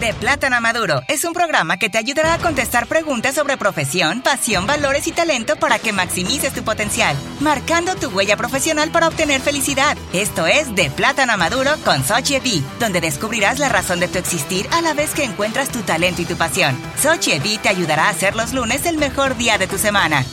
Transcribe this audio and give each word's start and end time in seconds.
De 0.00 0.14
Plátano 0.14 0.56
a 0.56 0.60
Maduro 0.60 1.02
es 1.08 1.26
un 1.26 1.34
programa 1.34 1.76
que 1.76 1.90
te 1.90 1.98
ayudará 1.98 2.32
a 2.32 2.38
contestar 2.38 2.86
preguntas 2.86 3.34
sobre 3.34 3.58
profesión, 3.58 4.22
pasión, 4.22 4.66
valores 4.66 5.06
y 5.06 5.12
talento 5.12 5.56
para 5.56 5.78
que 5.78 5.92
maximices 5.92 6.54
tu 6.54 6.62
potencial, 6.62 7.14
marcando 7.40 7.94
tu 7.96 8.08
huella 8.08 8.38
profesional 8.38 8.90
para 8.90 9.08
obtener 9.08 9.42
felicidad. 9.42 9.98
Esto 10.14 10.46
es 10.46 10.74
De 10.74 10.88
Plátano 10.88 11.34
a 11.34 11.36
Maduro 11.36 11.72
con 11.84 12.02
Sochi 12.02 12.36
Evi, 12.36 12.64
donde 12.78 13.02
descubrirás 13.02 13.58
la 13.58 13.68
razón 13.68 14.00
de 14.00 14.08
tu 14.08 14.16
existir 14.16 14.66
a 14.72 14.80
la 14.80 14.94
vez 14.94 15.12
que 15.12 15.22
encuentras 15.22 15.68
tu 15.68 15.82
talento 15.82 16.22
y 16.22 16.24
tu 16.24 16.34
pasión. 16.34 16.80
Sochi 16.98 17.32
Evi 17.32 17.58
te 17.58 17.68
ayudará 17.68 18.06
a 18.06 18.10
hacer 18.10 18.34
los 18.36 18.54
lunes 18.54 18.86
el 18.86 18.96
mejor 18.96 19.36
día 19.36 19.58
de 19.58 19.66
tu 19.66 19.76
semana. 19.76 20.24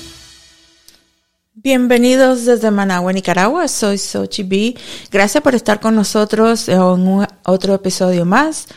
Bienvenidos 1.55 2.45
desde 2.45 2.71
Managua, 2.71 3.11
Nicaragua. 3.11 3.67
Soy 3.67 3.97
Sochi 3.97 4.43
B. 4.43 4.77
Gracias 5.11 5.43
por 5.43 5.55
estar 5.55 5.81
con 5.81 5.93
nosotros 5.93 6.69
en 6.69 7.27
otro 7.43 7.73
episodio 7.73 8.23
más 8.23 8.67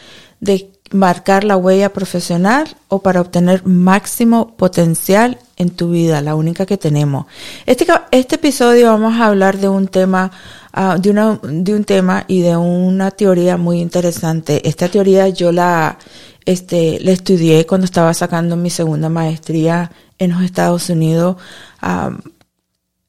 de 0.41 0.80
marcar 0.91 1.45
la 1.45 1.57
huella 1.57 1.93
profesional 1.93 2.77
o 2.89 3.01
para 3.01 3.21
obtener 3.21 3.65
máximo 3.65 4.57
potencial 4.57 5.39
en 5.57 5.71
tu 5.71 5.91
vida, 5.91 6.21
la 6.21 6.35
única 6.35 6.67
que 6.67 6.79
tenemos. 6.79 7.27
Este, 7.67 7.87
este 8.11 8.37
episodio 8.37 8.87
vamos 8.87 9.15
a 9.15 9.27
hablar 9.27 9.59
de 9.59 9.69
un 9.69 9.89
tema, 9.89 10.33
uh, 10.77 10.99
de, 11.01 11.11
una, 11.11 11.39
de 11.43 11.75
un 11.75 11.85
tema 11.85 12.25
y 12.27 12.41
de 12.41 12.57
una 12.57 13.11
teoría 13.11 13.57
muy 13.57 13.81
interesante. 13.81 14.67
Esta 14.69 14.89
teoría 14.89 15.29
yo 15.29 15.53
la, 15.53 15.99
este, 16.45 16.99
la 17.01 17.13
estudié 17.13 17.67
cuando 17.67 17.85
estaba 17.85 18.13
sacando 18.15 18.57
mi 18.57 18.71
segunda 18.71 19.09
maestría 19.09 19.93
en 20.19 20.33
los 20.33 20.43
Estados 20.43 20.89
Unidos. 20.91 21.37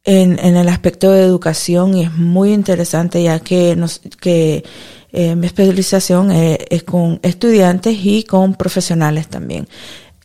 En, 0.04 0.40
en 0.40 0.56
el 0.58 0.68
aspecto 0.68 1.12
de 1.12 1.22
educación 1.22 1.96
y 1.96 2.06
es 2.06 2.14
muy 2.14 2.54
interesante 2.54 3.22
ya 3.22 3.40
que 3.40 3.76
nos, 3.76 4.02
que 4.20 4.64
eh, 5.12 5.36
mi 5.36 5.48
especialización 5.48 6.32
es, 6.32 6.60
es, 6.70 6.84
con 6.84 7.20
estudiantes 7.22 7.98
y 8.02 8.24
con 8.24 8.56
profesionales 8.56 9.28
también. 9.28 9.68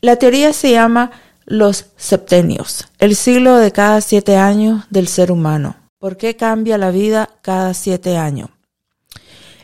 La 0.00 0.16
teoría 0.16 0.52
se 0.52 0.72
llama 0.72 1.10
los 1.44 1.86
septenios, 1.96 2.88
el 2.98 3.16
siglo 3.16 3.56
de 3.56 3.72
cada 3.72 4.00
siete 4.00 4.36
años 4.36 4.84
del 4.90 5.08
ser 5.08 5.32
humano. 5.32 5.76
¿Por 5.98 6.16
qué 6.16 6.36
cambia 6.36 6.78
la 6.78 6.90
vida 6.90 7.30
cada 7.42 7.72
siete 7.74 8.16
años? 8.16 8.50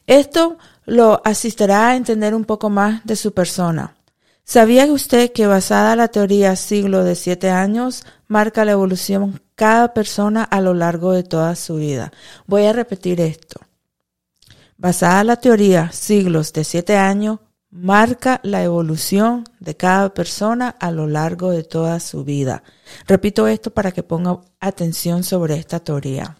Esto 0.06 0.58
lo 0.84 1.20
asistirá 1.25 1.88
a 1.88 1.97
entender 1.97 2.34
un 2.34 2.44
poco 2.44 2.70
más 2.70 3.04
de 3.04 3.16
su 3.16 3.32
persona. 3.32 3.94
¿Sabía 4.44 4.86
usted 4.86 5.32
que 5.32 5.47
basada 5.47 5.94
la 5.94 6.08
teoría 6.08 6.56
siglo 6.56 7.04
de 7.04 7.14
siete 7.14 7.50
años 7.50 8.04
marca 8.27 8.64
la 8.64 8.72
evolución 8.72 9.41
cada 9.54 9.94
persona 9.94 10.42
a 10.42 10.60
lo 10.60 10.75
largo 10.75 11.12
de 11.12 11.22
toda 11.22 11.54
su 11.54 11.77
vida? 11.77 12.12
Voy 12.47 12.64
a 12.64 12.72
repetir 12.72 13.20
esto. 13.20 13.60
Basada 14.83 15.22
la 15.22 15.36
teoría 15.36 15.92
siglos 15.92 16.52
de 16.52 16.64
siete 16.64 16.97
años, 16.97 17.38
marca 17.70 18.41
la 18.42 18.64
evolución 18.64 19.44
de 19.61 19.77
cada 19.77 20.12
persona 20.12 20.70
a 20.70 20.91
lo 20.91 21.06
largo 21.06 21.52
de 21.52 21.62
toda 21.62 22.00
su 22.00 22.25
vida. 22.25 22.64
Repito 23.06 23.47
esto 23.47 23.70
para 23.70 23.92
que 23.92 24.03
ponga 24.03 24.41
atención 24.58 25.22
sobre 25.22 25.55
esta 25.55 25.78
teoría. 25.78 26.36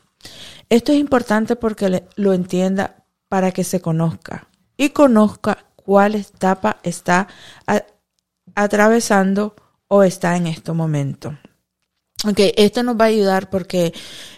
Esto 0.69 0.91
es 0.91 0.99
importante 0.99 1.55
porque 1.55 2.03
lo 2.17 2.33
entienda 2.33 3.05
para 3.29 3.53
que 3.53 3.63
se 3.63 3.81
conozca 3.81 4.49
y 4.77 4.89
conozca 4.89 5.59
cuál 5.77 6.17
etapa 6.17 6.79
está 6.83 7.29
atravesando 8.57 9.55
o 9.87 10.03
está 10.03 10.37
en 10.37 10.49
este 10.49 10.73
momento. 10.73 11.39
Ok, 12.25 12.39
esto 12.57 12.85
nos 12.85 12.97
va 12.97 13.07
a 13.07 13.09
ayudar 13.09 13.51
porque 13.51 13.93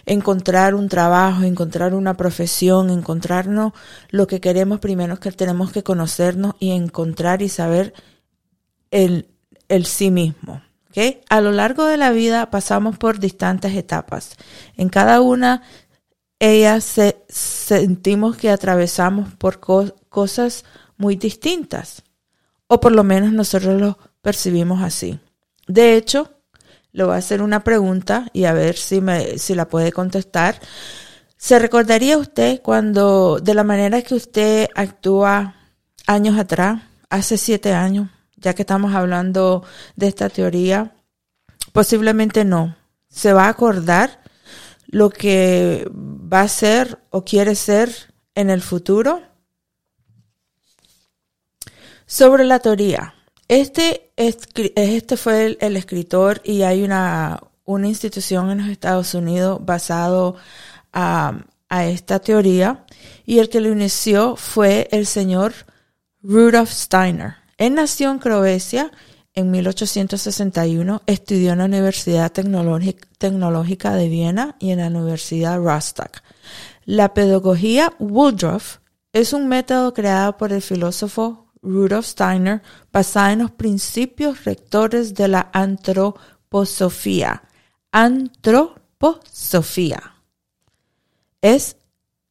encontrar 0.07 0.73
un 0.73 0.89
trabajo, 0.89 1.43
encontrar 1.43 1.93
una 1.93 2.17
profesión, 2.17 2.89
encontrarnos 2.89 3.73
lo 4.09 4.25
que 4.25 4.41
queremos 4.41 4.79
primero 4.79 5.13
es 5.13 5.19
que 5.19 5.31
tenemos 5.31 5.71
que 5.71 5.83
conocernos 5.83 6.55
y 6.59 6.71
encontrar 6.71 7.43
y 7.43 7.49
saber 7.49 7.93
el, 8.89 9.27
el 9.67 9.85
sí 9.85 10.09
mismo. 10.09 10.63
Okay? 10.89 11.21
A 11.29 11.41
lo 11.41 11.51
largo 11.51 11.85
de 11.85 11.97
la 11.97 12.09
vida 12.09 12.49
pasamos 12.49 12.97
por 12.97 13.19
distintas 13.19 13.73
etapas. 13.73 14.35
En 14.77 14.89
cada 14.89 15.21
una, 15.21 15.61
ellas 16.39 16.83
se, 16.83 17.23
sentimos 17.29 18.35
que 18.35 18.49
atravesamos 18.49 19.31
por 19.35 19.59
co 19.59 19.93
cosas 20.09 20.65
muy 20.97 21.17
distintas. 21.17 22.01
O 22.67 22.79
por 22.79 22.93
lo 22.93 23.03
menos 23.03 23.31
nosotros 23.31 23.79
lo 23.79 23.99
percibimos 24.23 24.81
así. 24.81 25.19
De 25.67 25.95
hecho, 25.95 26.34
le 26.95 27.03
voy 27.03 27.13
a 27.13 27.17
hacer 27.17 27.41
una 27.41 27.61
pregunta 27.61 28.29
y 28.31 28.45
a 28.45 28.53
ver 28.53 28.77
si, 28.77 29.01
me, 29.01 29.37
si 29.37 29.53
la 29.53 29.67
puede 29.67 29.91
contestar. 29.91 30.61
¿Se 31.35 31.59
recordaría 31.59 32.17
usted 32.17 32.61
cuando, 32.61 33.39
de 33.41 33.53
la 33.53 33.65
manera 33.65 34.01
que 34.01 34.15
usted 34.15 34.69
actúa 34.75 35.55
años 36.07 36.39
atrás, 36.39 36.81
hace 37.09 37.37
siete 37.37 37.73
años, 37.73 38.09
ya 38.37 38.53
que 38.53 38.61
estamos 38.61 38.95
hablando 38.95 39.65
de 39.97 40.07
esta 40.07 40.29
teoría? 40.29 40.95
Posiblemente 41.73 42.45
no. 42.45 42.77
¿Se 43.09 43.33
va 43.33 43.47
a 43.47 43.49
acordar 43.49 44.21
lo 44.87 45.09
que 45.09 45.89
va 45.91 46.41
a 46.41 46.47
ser 46.47 46.99
o 47.09 47.25
quiere 47.25 47.55
ser 47.55 47.93
en 48.35 48.49
el 48.49 48.61
futuro? 48.61 49.21
Sobre 52.05 52.45
la 52.45 52.59
teoría. 52.59 53.14
Este, 53.47 54.11
este 54.15 55.17
fue 55.17 55.57
el, 55.59 55.77
escritor 55.77 56.41
y 56.43 56.63
hay 56.63 56.83
una, 56.83 57.39
una 57.63 57.87
institución 57.87 58.49
en 58.49 58.59
los 58.59 58.69
Estados 58.69 59.13
Unidos 59.13 59.59
basado 59.63 60.35
a, 60.93 61.45
a 61.69 61.85
esta 61.85 62.19
teoría 62.19 62.85
y 63.25 63.39
el 63.39 63.49
que 63.49 63.61
lo 63.61 63.69
inició 63.69 64.35
fue 64.35 64.87
el 64.91 65.05
señor 65.05 65.53
Rudolf 66.23 66.71
Steiner. 66.71 67.35
Él 67.57 67.75
nació 67.75 68.11
en 68.11 68.19
Croacia 68.19 68.91
en 69.35 69.51
1861, 69.51 71.03
estudió 71.05 71.51
en 71.51 71.59
la 71.59 71.65
Universidad 71.65 72.31
Tecnológica 72.31 73.93
de 73.93 74.09
Viena 74.09 74.55
y 74.59 74.71
en 74.71 74.79
la 74.79 74.87
Universidad 74.87 75.59
Rostock. 75.59 76.21
La 76.85 77.13
pedagogía 77.13 77.93
Woodruff 77.99 78.77
es 79.11 79.33
un 79.33 79.47
método 79.47 79.93
creado 79.93 80.37
por 80.37 80.51
el 80.53 80.61
filósofo 80.61 81.44
Rudolf 81.65 82.05
Steiner 82.05 82.61
basada 82.93 83.33
en 83.33 83.39
los 83.39 83.51
principios 83.51 84.45
rectores 84.45 85.13
de 85.13 85.27
la 85.27 85.49
antroposofía. 85.51 87.43
Antroposofía 87.91 90.13
es 91.41 91.75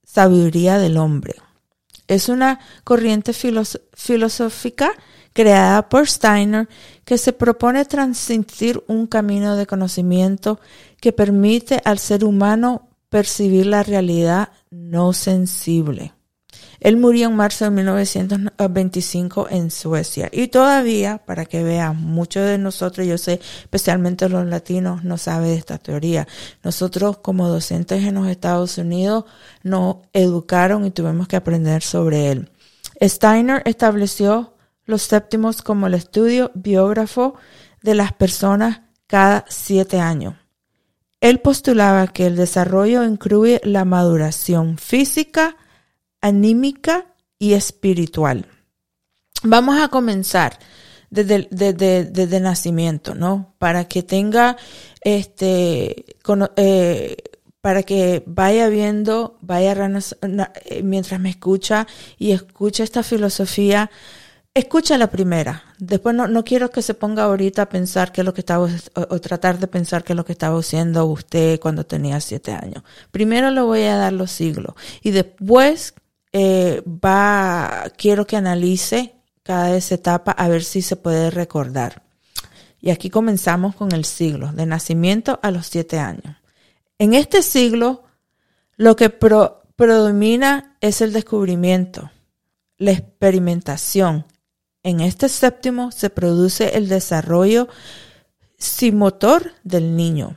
sabiduría 0.04 0.78
del 0.78 0.96
hombre. 0.96 1.34
Es 2.06 2.28
una 2.28 2.60
corriente 2.84 3.32
filosófica 3.32 4.92
creada 5.32 5.88
por 5.88 6.08
Steiner 6.08 6.68
que 7.04 7.18
se 7.18 7.32
propone 7.32 7.84
transmitir 7.84 8.82
un 8.86 9.06
camino 9.06 9.56
de 9.56 9.66
conocimiento 9.66 10.60
que 11.00 11.12
permite 11.12 11.80
al 11.84 11.98
ser 11.98 12.24
humano 12.24 12.88
percibir 13.08 13.66
la 13.66 13.82
realidad 13.82 14.50
no 14.70 15.12
sensible. 15.12 16.12
Él 16.84 16.98
murió 16.98 17.28
en 17.28 17.36
marzo 17.36 17.64
de 17.64 17.70
1925 17.70 19.48
en 19.48 19.70
Suecia. 19.70 20.28
Y 20.30 20.48
todavía, 20.48 21.16
para 21.16 21.46
que 21.46 21.62
vean, 21.62 21.96
muchos 21.96 22.44
de 22.44 22.58
nosotros, 22.58 23.06
yo 23.06 23.16
sé, 23.16 23.40
especialmente 23.62 24.28
los 24.28 24.44
latinos, 24.44 25.02
no 25.02 25.16
saben 25.16 25.48
de 25.48 25.54
esta 25.54 25.78
teoría. 25.78 26.28
Nosotros 26.62 27.16
como 27.16 27.48
docentes 27.48 28.04
en 28.04 28.16
los 28.16 28.28
Estados 28.28 28.76
Unidos 28.76 29.24
nos 29.62 29.96
educaron 30.12 30.84
y 30.84 30.90
tuvimos 30.90 31.26
que 31.26 31.36
aprender 31.36 31.82
sobre 31.82 32.30
él. 32.30 32.50
Steiner 33.00 33.62
estableció 33.64 34.52
los 34.84 35.00
séptimos 35.00 35.62
como 35.62 35.86
el 35.86 35.94
estudio 35.94 36.50
biógrafo 36.52 37.34
de 37.82 37.94
las 37.94 38.12
personas 38.12 38.82
cada 39.06 39.46
siete 39.48 40.00
años. 40.00 40.34
Él 41.22 41.40
postulaba 41.40 42.08
que 42.08 42.26
el 42.26 42.36
desarrollo 42.36 43.04
incluye 43.04 43.62
la 43.64 43.86
maduración 43.86 44.76
física, 44.76 45.56
anímica 46.24 47.04
y 47.38 47.52
espiritual. 47.52 48.46
Vamos 49.42 49.78
a 49.78 49.88
comenzar 49.88 50.58
desde, 51.10 51.48
desde, 51.50 52.04
desde 52.06 52.40
nacimiento, 52.40 53.14
¿no? 53.14 53.54
Para 53.58 53.84
que 53.84 54.02
tenga, 54.02 54.56
este, 55.02 56.16
eh, 56.56 57.16
para 57.60 57.82
que 57.82 58.22
vaya 58.24 58.70
viendo, 58.70 59.36
vaya 59.42 59.74
eh, 59.74 60.82
mientras 60.82 61.20
me 61.20 61.28
escucha 61.28 61.86
y 62.18 62.30
escucha 62.30 62.84
esta 62.84 63.02
filosofía, 63.02 63.90
escucha 64.54 64.96
la 64.96 65.10
primera. 65.10 65.62
Después 65.78 66.16
no, 66.16 66.26
no 66.26 66.42
quiero 66.42 66.70
que 66.70 66.80
se 66.80 66.94
ponga 66.94 67.24
ahorita 67.24 67.62
a 67.62 67.68
pensar 67.68 68.12
qué 68.12 68.22
es 68.22 68.24
lo 68.24 68.32
que 68.32 68.40
estaba, 68.40 68.64
o, 68.64 69.00
o, 69.10 69.20
tratar 69.20 69.58
de 69.58 69.66
pensar 69.66 70.02
qué 70.04 70.14
es 70.14 70.16
lo 70.16 70.24
que 70.24 70.32
estaba 70.32 70.58
haciendo 70.58 71.04
usted 71.04 71.60
cuando 71.60 71.84
tenía 71.84 72.18
siete 72.20 72.52
años. 72.52 72.82
Primero 73.10 73.50
le 73.50 73.60
voy 73.60 73.82
a 73.82 73.98
dar 73.98 74.14
los 74.14 74.30
siglos 74.30 74.74
y 75.02 75.10
después 75.10 75.92
eh, 76.36 76.82
va, 76.84 77.84
quiero 77.96 78.26
que 78.26 78.36
analice 78.36 79.14
cada 79.44 79.76
esa 79.76 79.94
etapa 79.94 80.32
a 80.32 80.48
ver 80.48 80.64
si 80.64 80.82
se 80.82 80.96
puede 80.96 81.30
recordar. 81.30 82.02
Y 82.80 82.90
aquí 82.90 83.08
comenzamos 83.08 83.76
con 83.76 83.92
el 83.92 84.04
siglo, 84.04 84.50
de 84.52 84.66
nacimiento 84.66 85.38
a 85.42 85.52
los 85.52 85.68
siete 85.68 86.00
años. 86.00 86.36
En 86.98 87.14
este 87.14 87.40
siglo, 87.40 88.02
lo 88.76 88.96
que 88.96 89.10
predomina 89.10 90.76
es 90.80 91.00
el 91.02 91.12
descubrimiento, 91.12 92.10
la 92.78 92.90
experimentación, 92.90 94.26
En 94.82 95.00
este 95.00 95.30
séptimo 95.30 95.92
se 95.92 96.10
produce 96.10 96.76
el 96.76 96.88
desarrollo 96.88 97.68
motor 98.92 99.52
del 99.62 99.96
niño, 99.96 100.36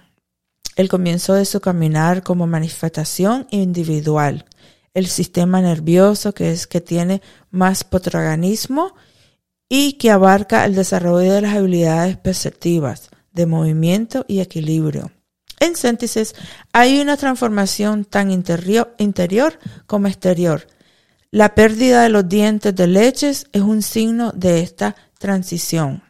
el 0.77 0.87
comienzo 0.89 1.33
de 1.33 1.43
su 1.43 1.59
caminar 1.59 2.23
como 2.23 2.47
manifestación 2.47 3.47
individual, 3.49 4.45
el 4.97 5.05
sistema 5.05 5.61
nervioso 5.61 6.33
que 6.33 6.51
es 6.51 6.65
que 6.65 6.81
tiene 6.81 7.21
más 7.51 7.83
protagonismo 7.83 8.95
y 9.69 9.93
que 9.93 10.09
abarca 10.09 10.65
el 10.65 10.73
desarrollo 10.73 11.33
de 11.33 11.41
las 11.41 11.55
habilidades 11.55 12.17
perceptivas, 12.17 13.11
de 13.31 13.45
movimiento 13.45 14.25
y 14.27 14.39
equilibrio. 14.39 15.11
En 15.59 15.75
síntesis, 15.75 16.33
hay 16.73 16.99
una 16.99 17.15
transformación 17.15 18.05
tan 18.05 18.31
interior, 18.31 18.95
interior 18.97 19.59
como 19.85 20.07
exterior. 20.07 20.65
La 21.29 21.53
pérdida 21.53 22.01
de 22.01 22.09
los 22.09 22.27
dientes 22.27 22.75
de 22.75 22.87
leches 22.87 23.45
es 23.51 23.61
un 23.61 23.83
signo 23.83 24.31
de 24.31 24.61
esta 24.61 24.95
transición. 25.19 26.01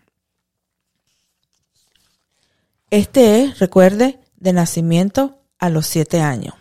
Este 2.90 3.44
es, 3.44 3.60
recuerde, 3.60 4.22
de 4.38 4.54
nacimiento 4.54 5.42
a 5.60 5.70
los 5.70 5.88
siete 5.88 6.22
años. 6.22 6.54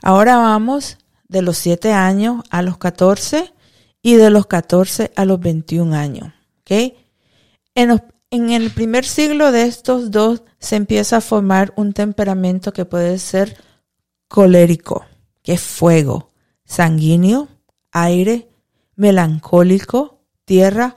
Ahora 0.00 0.36
vamos 0.36 0.98
de 1.28 1.42
los 1.42 1.58
siete 1.58 1.92
años 1.92 2.42
a 2.50 2.62
los 2.62 2.78
14 2.78 3.52
y 4.02 4.14
de 4.14 4.30
los 4.30 4.46
14 4.46 5.12
a 5.16 5.24
los 5.24 5.40
21 5.40 5.94
años. 5.94 6.32
En, 6.68 8.02
en 8.30 8.50
el 8.50 8.70
primer 8.70 9.04
siglo 9.04 9.52
de 9.52 9.62
estos 9.62 10.10
dos 10.10 10.42
se 10.58 10.76
empieza 10.76 11.18
a 11.18 11.20
formar 11.20 11.72
un 11.76 11.92
temperamento 11.92 12.72
que 12.72 12.84
puede 12.84 13.18
ser 13.18 13.56
colérico, 14.28 15.04
que 15.42 15.54
es 15.54 15.60
fuego, 15.60 16.30
sanguíneo, 16.64 17.48
aire, 17.92 18.48
melancólico, 18.96 20.20
tierra 20.44 20.96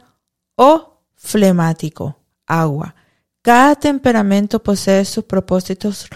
o 0.56 1.02
flemático, 1.16 2.18
agua. 2.48 2.96
Cada 3.42 3.76
temperamento 3.76 4.62
posee 4.62 5.06
sus 5.06 5.24
propósitos 5.24 6.08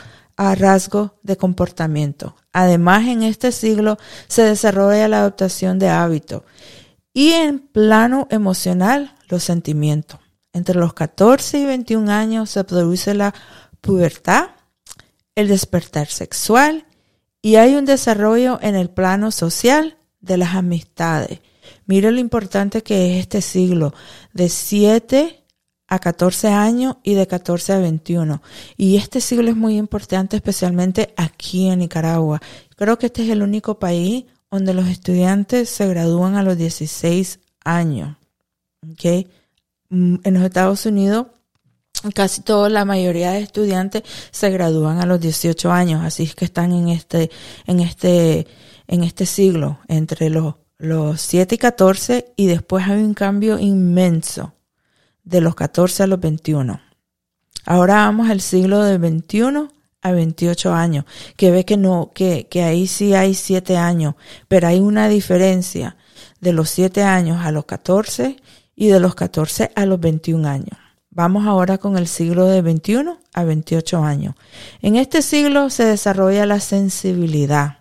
a 0.51 0.55
de 1.23 1.37
comportamiento. 1.37 2.35
Además, 2.51 3.07
en 3.07 3.23
este 3.23 3.51
siglo 3.51 3.97
se 4.27 4.43
desarrolla 4.43 5.07
la 5.07 5.19
adaptación 5.19 5.79
de 5.79 5.89
hábitos 5.89 6.43
y 7.13 7.31
en 7.31 7.59
plano 7.59 8.27
emocional 8.29 9.15
los 9.29 9.43
sentimientos. 9.43 10.19
Entre 10.51 10.75
los 10.75 10.93
14 10.93 11.59
y 11.59 11.65
21 11.65 12.11
años 12.11 12.49
se 12.49 12.63
produce 12.63 13.13
la 13.13 13.33
pubertad, 13.81 14.49
el 15.35 15.47
despertar 15.47 16.07
sexual 16.07 16.85
y 17.41 17.55
hay 17.55 17.75
un 17.75 17.85
desarrollo 17.85 18.59
en 18.61 18.75
el 18.75 18.89
plano 18.89 19.31
social 19.31 19.97
de 20.21 20.37
las 20.37 20.55
amistades. 20.55 21.39
Mira 21.85 22.11
lo 22.11 22.19
importante 22.19 22.83
que 22.83 23.13
es 23.13 23.21
este 23.21 23.41
siglo, 23.41 23.93
de 24.33 24.49
7 24.49 25.42
a 25.93 25.99
14 25.99 26.47
años 26.47 26.97
y 27.03 27.13
de 27.13 27.27
14 27.27 27.73
a 27.73 27.77
21. 27.77 28.41
Y 28.77 28.97
este 28.97 29.21
siglo 29.21 29.51
es 29.51 29.55
muy 29.55 29.77
importante, 29.77 30.35
especialmente 30.35 31.13
aquí 31.17 31.67
en 31.67 31.79
Nicaragua. 31.79 32.41
Creo 32.75 32.97
que 32.97 33.05
este 33.05 33.23
es 33.23 33.29
el 33.29 33.43
único 33.43 33.77
país 33.77 34.25
donde 34.49 34.73
los 34.73 34.87
estudiantes 34.87 35.69
se 35.69 35.87
gradúan 35.87 36.35
a 36.35 36.41
los 36.41 36.57
16 36.57 37.39
años. 37.63 38.17
¿okay? 38.91 39.27
Mm, 39.89 40.15
en 40.23 40.33
los 40.33 40.43
Estados 40.43 40.83
Unidos, 40.87 41.27
casi 42.15 42.41
toda 42.41 42.69
la 42.69 42.85
mayoría 42.85 43.31
de 43.31 43.41
estudiantes 43.41 44.01
se 44.31 44.49
gradúan 44.49 44.99
a 44.99 45.05
los 45.05 45.21
18 45.21 45.71
años, 45.71 46.03
así 46.03 46.23
es 46.23 46.33
que 46.33 46.45
están 46.45 46.71
en 46.71 46.89
este, 46.89 47.29
en 47.67 47.81
este, 47.81 48.47
en 48.87 49.03
este 49.03 49.27
siglo, 49.27 49.77
entre 49.87 50.31
los, 50.31 50.55
los 50.79 51.21
7 51.21 51.53
y 51.53 51.57
14, 51.59 52.33
y 52.35 52.47
después 52.47 52.87
hay 52.87 53.03
un 53.03 53.13
cambio 53.13 53.59
inmenso 53.59 54.53
de 55.23 55.41
los 55.41 55.55
14 55.55 56.03
a 56.03 56.07
los 56.07 56.19
21. 56.19 56.79
Ahora 57.65 57.95
vamos 57.95 58.29
al 58.29 58.41
siglo 58.41 58.83
del 58.83 58.99
21 58.99 59.71
a 60.01 60.11
28 60.11 60.73
años, 60.73 61.05
que 61.37 61.51
ve 61.51 61.65
que 61.65 61.77
no, 61.77 62.11
que, 62.13 62.47
que 62.47 62.63
ahí 62.63 62.87
sí 62.87 63.13
hay 63.13 63.33
7 63.35 63.77
años, 63.77 64.15
pero 64.47 64.67
hay 64.67 64.79
una 64.79 65.07
diferencia 65.07 65.95
de 66.41 66.53
los 66.53 66.69
7 66.69 67.03
años 67.03 67.45
a 67.45 67.51
los 67.51 67.65
14 67.65 68.37
y 68.75 68.87
de 68.87 68.99
los 68.99 69.15
14 69.15 69.71
a 69.75 69.85
los 69.85 69.99
21 69.99 70.47
años. 70.47 70.77
Vamos 71.09 71.45
ahora 71.45 71.77
con 71.77 71.97
el 71.97 72.07
siglo 72.07 72.47
de 72.47 72.61
21 72.61 73.19
a 73.33 73.43
28 73.43 74.03
años. 74.03 74.35
En 74.81 74.95
este 74.95 75.21
siglo 75.21 75.69
se 75.69 75.85
desarrolla 75.85 76.47
la 76.47 76.59
sensibilidad, 76.59 77.77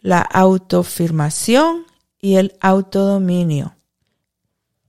la 0.00 0.20
autoafirmación 0.20 1.86
y 2.20 2.36
el 2.36 2.56
autodominio. 2.60 3.74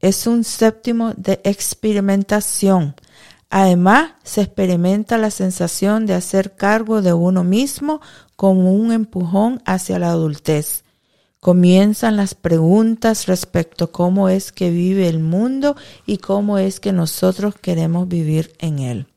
Es 0.01 0.27
un 0.27 0.43
séptimo 0.43 1.13
de 1.15 1.39
experimentación. 1.43 2.95
Además, 3.49 4.11
se 4.23 4.41
experimenta 4.41 5.17
la 5.17 5.31
sensación 5.31 6.05
de 6.05 6.13
hacer 6.13 6.55
cargo 6.55 7.01
de 7.01 7.13
uno 7.13 7.43
mismo 7.43 8.01
como 8.35 8.73
un 8.73 8.91
empujón 8.91 9.61
hacia 9.65 9.99
la 9.99 10.09
adultez 10.09 10.83
comienzan 11.41 12.17
las 12.17 12.35
preguntas 12.35 13.25
respecto 13.25 13.85
a 13.85 13.91
cómo 13.91 14.29
es 14.29 14.51
que 14.51 14.69
vive 14.69 15.09
el 15.09 15.19
mundo 15.19 15.75
y 16.05 16.19
cómo 16.19 16.59
es 16.59 16.79
que 16.79 16.93
nosotros 16.93 17.55
queremos 17.59 18.07
vivir 18.07 18.53
en 18.59 18.79
él. 18.79 19.07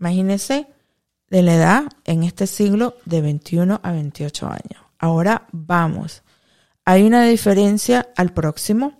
Imagínense 0.00 0.66
de 1.30 1.42
la 1.42 1.54
edad 1.54 1.84
en 2.04 2.24
este 2.24 2.48
siglo 2.48 2.96
de 3.04 3.20
21 3.20 3.80
a 3.80 3.92
28 3.92 4.46
años. 4.48 4.82
Ahora 4.98 5.46
vamos. 5.52 6.22
Hay 6.84 7.04
una 7.04 7.24
diferencia 7.24 8.08
al 8.16 8.32
próximo 8.32 8.99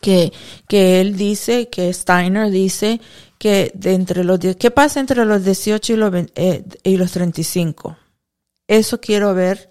que, 0.00 0.32
que 0.68 1.00
él 1.00 1.16
dice, 1.16 1.68
que 1.68 1.92
Steiner 1.92 2.50
dice 2.50 3.00
que 3.38 3.70
de 3.74 3.94
entre 3.94 4.24
los 4.24 4.38
¿qué 4.56 4.70
pasa 4.70 5.00
entre 5.00 5.24
los 5.24 5.44
18 5.44 5.92
y 5.92 5.96
los, 5.96 6.14
eh, 6.34 6.64
y 6.82 6.96
los 6.96 7.12
35? 7.12 7.96
Eso 8.66 9.00
quiero 9.00 9.34
ver 9.34 9.68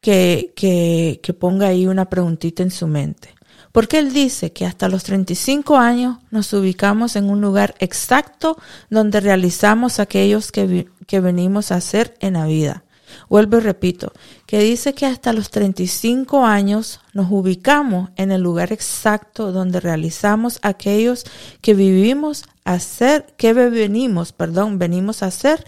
que, 0.00 0.52
que, 0.56 1.20
que 1.22 1.34
ponga 1.34 1.68
ahí 1.68 1.86
una 1.86 2.08
preguntita 2.08 2.62
en 2.62 2.70
su 2.70 2.86
mente. 2.86 3.34
Porque 3.72 3.98
él 3.98 4.12
dice 4.12 4.52
que 4.52 4.66
hasta 4.66 4.88
los 4.88 5.04
35 5.04 5.76
años 5.76 6.18
nos 6.30 6.52
ubicamos 6.52 7.14
en 7.14 7.30
un 7.30 7.40
lugar 7.40 7.74
exacto 7.78 8.56
donde 8.88 9.20
realizamos 9.20 10.00
aquellos 10.00 10.50
que, 10.50 10.88
que 11.06 11.20
venimos 11.20 11.70
a 11.70 11.76
hacer 11.76 12.16
en 12.20 12.32
la 12.34 12.46
vida. 12.46 12.84
Vuelvo 13.28 13.58
y 13.58 13.60
repito, 13.60 14.12
que 14.46 14.60
dice 14.60 14.94
que 14.94 15.06
hasta 15.06 15.32
los 15.32 15.50
35 15.50 16.44
años 16.44 17.00
nos 17.12 17.30
ubicamos 17.30 18.10
en 18.16 18.30
el 18.30 18.42
lugar 18.42 18.72
exacto 18.72 19.52
donde 19.52 19.80
realizamos 19.80 20.58
aquellos 20.62 21.24
que 21.60 21.74
vivimos 21.74 22.44
a 22.64 22.74
hacer, 22.74 23.26
que 23.36 23.52
venimos, 23.52 24.32
perdón, 24.32 24.78
venimos 24.78 25.22
a 25.22 25.26
hacer 25.26 25.64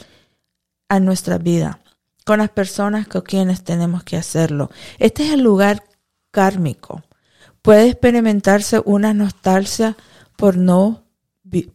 a 0.88 1.00
nuestra 1.00 1.38
vida 1.38 1.80
con 2.25 2.38
las 2.38 2.50
personas 2.50 3.08
con 3.08 3.22
quienes 3.22 3.64
tenemos 3.64 4.04
que 4.04 4.16
hacerlo. 4.16 4.70
Este 4.99 5.26
es 5.26 5.32
el 5.32 5.42
lugar 5.42 5.84
kármico. 6.30 7.02
Puede 7.62 7.88
experimentarse 7.88 8.82
una 8.84 9.14
nostalgia 9.14 9.96
por 10.37 10.56
no, 10.56 11.04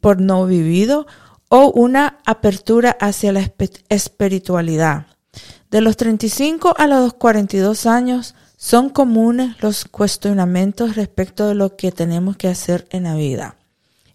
por 0.02 0.20
no 0.20 0.46
vivido 0.46 1.08
o 1.50 1.72
una 1.72 2.20
apertura 2.26 2.98
hacia 3.00 3.32
la 3.32 3.50
espiritualidad. 3.90 5.08
De 5.70 5.82
los 5.82 5.98
35 5.98 6.76
a 6.78 6.88
los 6.88 7.14
42 7.14 7.86
años 7.86 8.36
son 8.58 8.90
comunes 8.90 9.62
los 9.62 9.86
cuestionamientos 9.86 10.96
respecto 10.96 11.48
de 11.48 11.56
lo 11.56 11.76
que 11.76 11.92
tenemos 11.92 12.38
que 12.38 12.48
hacer 12.48 12.88
en 12.90 13.04
la 13.04 13.16
vida. 13.16 13.56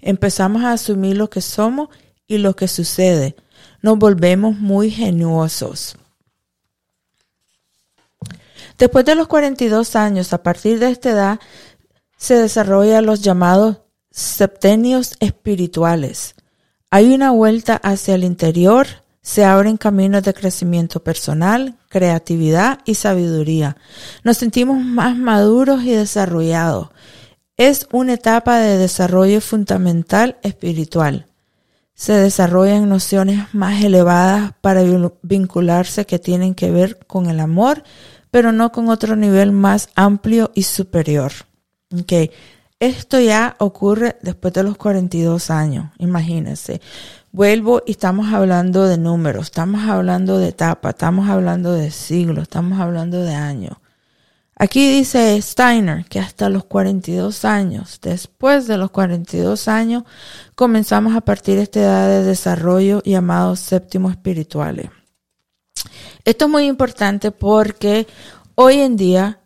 Empezamos 0.01 0.65
a 0.65 0.73
asumir 0.73 1.17
lo 1.17 1.31
que 1.31 1.41
somos 1.41 1.89
y 2.27 2.39
lo 2.39 2.57
que 2.57 2.69
sucede. 2.69 3.37
Nos 3.83 3.99
volvemos 3.99 4.57
muy 4.59 4.91
genuosos. 4.91 5.97
Después 8.79 9.05
de 9.05 9.15
los 9.15 9.29
42 9.29 9.95
años, 9.95 10.33
a 10.33 10.43
partir 10.43 10.79
de 10.79 10.91
esta 10.91 11.11
edad, 11.11 11.41
se 12.17 12.35
desarrollan 12.35 13.07
los 13.07 13.21
llamados 13.21 13.79
septenios 14.11 15.15
espirituales. 15.21 16.35
Hay 16.91 17.15
una 17.15 17.31
vuelta 17.31 17.77
hacia 17.77 18.15
el 18.15 18.25
interior, 18.25 18.87
se 19.23 19.45
abren 19.45 19.77
caminos 19.77 20.25
de 20.25 20.35
crecimiento 20.35 21.03
personal, 21.03 21.77
creatividad 21.89 22.81
y 22.85 22.97
sabiduría. 22.97 23.77
Nos 24.25 24.37
sentimos 24.37 24.83
más 24.83 25.17
maduros 25.17 25.85
y 25.85 25.93
desarrollados. 25.93 26.89
Es 27.57 27.87
una 27.93 28.15
etapa 28.15 28.59
de 28.59 28.79
desarrollo 28.79 29.41
fundamental 29.41 30.37
espiritual. 30.43 31.27
Se 31.95 32.15
desarrollan 32.15 32.89
nociones 32.89 33.55
más 33.55 33.85
elevadas 33.85 34.55
para 34.61 34.83
vincularse 35.23 36.05
que 36.05 36.19
tienen 36.19 36.57
que 36.57 36.73
ver 36.73 36.99
con 37.07 37.31
el 37.31 37.39
amor, 37.39 37.85
pero 38.33 38.51
no 38.51 38.73
con 38.73 38.89
otro 38.89 39.15
nivel 39.15 39.53
más 39.53 39.91
amplio 39.95 40.51
y 40.55 40.65
superior. 40.65 41.33
Okay. 42.01 42.33
Esto 42.81 43.21
ya 43.21 43.55
ocurre 43.61 44.17
después 44.23 44.53
de 44.55 44.65
los 44.65 44.77
42 44.77 45.51
años, 45.51 45.91
imagínense. 45.99 46.81
Vuelvo 47.35 47.83
y 47.87 47.93
estamos 47.93 48.31
hablando 48.31 48.87
de 48.87 48.99
números, 48.99 49.47
estamos 49.47 49.89
hablando 49.89 50.37
de 50.37 50.49
etapa, 50.49 50.91
estamos 50.91 51.31
hablando 51.31 51.73
de 51.73 51.91
siglos, 51.91 52.43
estamos 52.43 52.79
hablando 52.79 53.23
de 53.23 53.35
años. 53.35 53.79
Aquí 54.55 54.99
dice 54.99 55.41
Steiner 55.41 56.05
que 56.05 56.21
hasta 56.21 56.51
los 56.51 56.67
42 56.67 57.47
años, 57.47 57.99
después 58.03 58.67
de 58.67 58.77
los 58.77 58.91
42 58.91 59.67
años, 59.67 60.03
comenzamos 60.55 61.17
a 61.17 61.23
partir 61.23 61.57
de 61.57 61.63
esta 61.63 61.81
edad 61.81 62.09
de 62.09 62.23
desarrollo 62.23 63.03
llamado 63.03 63.57
séptimo 63.57 64.11
espirituales. 64.11 64.91
Esto 66.27 66.45
es 66.45 66.51
muy 66.51 66.67
importante 66.67 67.31
porque 67.31 68.07
hoy 68.57 68.81
en 68.81 68.97
día 68.97 69.41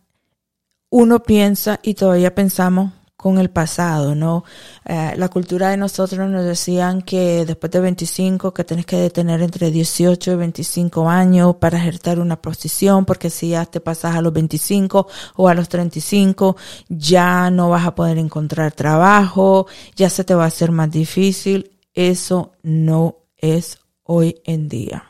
uno 0.89 1.23
piensa 1.23 1.79
y 1.83 1.93
todavía 1.93 2.35
pensamos 2.35 2.91
con 3.17 3.39
el 3.39 3.49
pasado, 3.49 4.13
¿no? 4.13 4.43
Eh, 4.85 5.13
la 5.17 5.27
cultura 5.27 5.69
de 5.69 5.77
nosotros 5.77 6.29
nos 6.29 6.45
decían 6.45 7.01
que 7.01 7.45
después 7.45 7.71
de 7.71 7.79
25 7.79 8.53
que 8.53 8.63
tenés 8.63 8.85
que 8.85 9.09
tener 9.09 9.41
entre 9.41 9.71
18 9.71 10.31
y 10.31 10.35
25 10.35 11.09
años 11.09 11.55
para 11.55 11.79
ejercer 11.79 12.19
una 12.19 12.39
posición, 12.39 13.05
porque 13.05 13.31
si 13.31 13.49
ya 13.49 13.65
te 13.65 13.81
pasas 13.81 14.15
a 14.15 14.21
los 14.21 14.31
25 14.33 15.07
o 15.35 15.49
a 15.49 15.55
los 15.55 15.67
35, 15.67 16.57
ya 16.89 17.49
no 17.49 17.71
vas 17.71 17.87
a 17.87 17.95
poder 17.95 18.19
encontrar 18.19 18.71
trabajo, 18.71 19.65
ya 19.95 20.11
se 20.11 20.23
te 20.23 20.35
va 20.35 20.43
a 20.43 20.47
hacer 20.47 20.71
más 20.71 20.91
difícil. 20.91 21.71
Eso 21.95 22.51
no 22.61 23.17
es 23.35 23.79
hoy 24.03 24.39
en 24.45 24.69
día. 24.69 25.05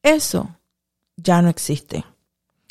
Eso 0.00 0.48
ya 1.16 1.42
no 1.42 1.48
existe. 1.48 2.04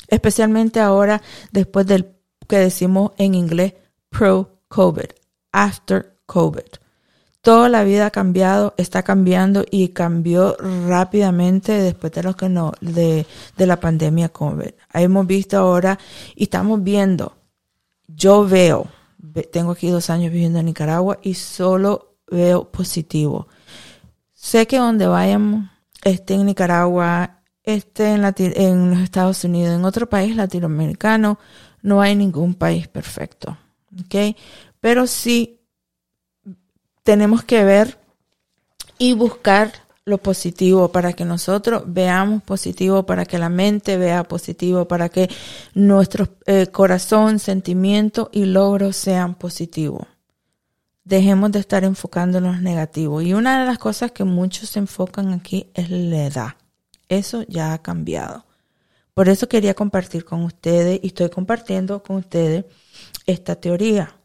Especialmente 0.08 0.80
ahora 0.80 1.20
después 1.52 1.86
del 1.86 2.16
que 2.48 2.56
decimos 2.56 3.12
en 3.18 3.34
inglés 3.34 3.74
pro-COVID, 4.10 5.10
after 5.52 6.16
COVID. 6.26 6.80
Toda 7.42 7.70
la 7.70 7.84
vida 7.84 8.06
ha 8.06 8.10
cambiado, 8.10 8.74
está 8.76 9.02
cambiando 9.02 9.64
y 9.70 9.88
cambió 9.88 10.56
rápidamente 10.86 11.72
después 11.72 12.12
de 12.12 12.22
lo 12.22 12.36
que 12.36 12.50
no, 12.50 12.72
de, 12.82 13.26
de 13.56 13.66
la 13.66 13.80
pandemia 13.80 14.28
COVID. 14.28 14.72
Hemos 14.92 15.26
visto 15.26 15.56
ahora 15.56 15.98
y 16.34 16.44
estamos 16.44 16.82
viendo, 16.82 17.34
yo 18.06 18.46
veo, 18.46 18.88
tengo 19.50 19.70
aquí 19.70 19.88
dos 19.88 20.10
años 20.10 20.32
viviendo 20.32 20.58
en 20.58 20.66
Nicaragua 20.66 21.18
y 21.22 21.32
solo 21.32 22.16
veo 22.30 22.70
positivo. 22.70 23.48
Sé 24.34 24.66
que 24.66 24.76
donde 24.76 25.06
vayamos, 25.06 25.70
esté 26.04 26.34
en 26.34 26.44
Nicaragua, 26.44 27.42
esté 27.62 28.12
en, 28.12 28.34
en 28.36 28.90
los 28.90 29.00
Estados 29.00 29.44
Unidos, 29.44 29.74
en 29.74 29.84
otro 29.86 30.10
país 30.10 30.36
latinoamericano, 30.36 31.38
no 31.80 32.02
hay 32.02 32.14
ningún 32.16 32.54
país 32.54 32.86
perfecto. 32.86 33.56
¿Ok? 33.98 34.36
Pero 34.80 35.06
sí 35.06 35.60
tenemos 37.02 37.44
que 37.44 37.64
ver 37.64 37.98
y 38.98 39.14
buscar 39.14 39.72
lo 40.04 40.18
positivo 40.18 40.92
para 40.92 41.12
que 41.12 41.24
nosotros 41.24 41.84
veamos 41.86 42.42
positivo, 42.42 43.04
para 43.04 43.24
que 43.24 43.38
la 43.38 43.48
mente 43.48 43.96
vea 43.96 44.24
positivo, 44.24 44.86
para 44.86 45.08
que 45.08 45.30
nuestro 45.74 46.28
eh, 46.46 46.66
corazón, 46.66 47.38
sentimiento 47.38 48.28
y 48.32 48.44
logros 48.44 48.96
sean 48.96 49.34
positivos. 49.34 50.06
Dejemos 51.04 51.52
de 51.52 51.60
estar 51.60 51.84
enfocando 51.84 52.38
en 52.38 52.44
los 52.44 52.60
negativos. 52.60 53.24
Y 53.24 53.32
una 53.34 53.60
de 53.60 53.66
las 53.66 53.78
cosas 53.78 54.12
que 54.12 54.24
muchos 54.24 54.70
se 54.70 54.78
enfocan 54.78 55.32
aquí 55.32 55.70
es 55.74 55.90
la 55.90 56.26
edad. 56.26 56.54
Eso 57.08 57.42
ya 57.48 57.72
ha 57.72 57.82
cambiado. 57.82 58.44
Por 59.14 59.28
eso 59.28 59.48
quería 59.48 59.74
compartir 59.74 60.24
con 60.24 60.44
ustedes 60.44 61.00
y 61.02 61.08
estoy 61.08 61.30
compartiendo 61.30 62.02
con 62.02 62.16
ustedes 62.16 62.64
esta 63.30 63.56
teoría. 63.56 64.16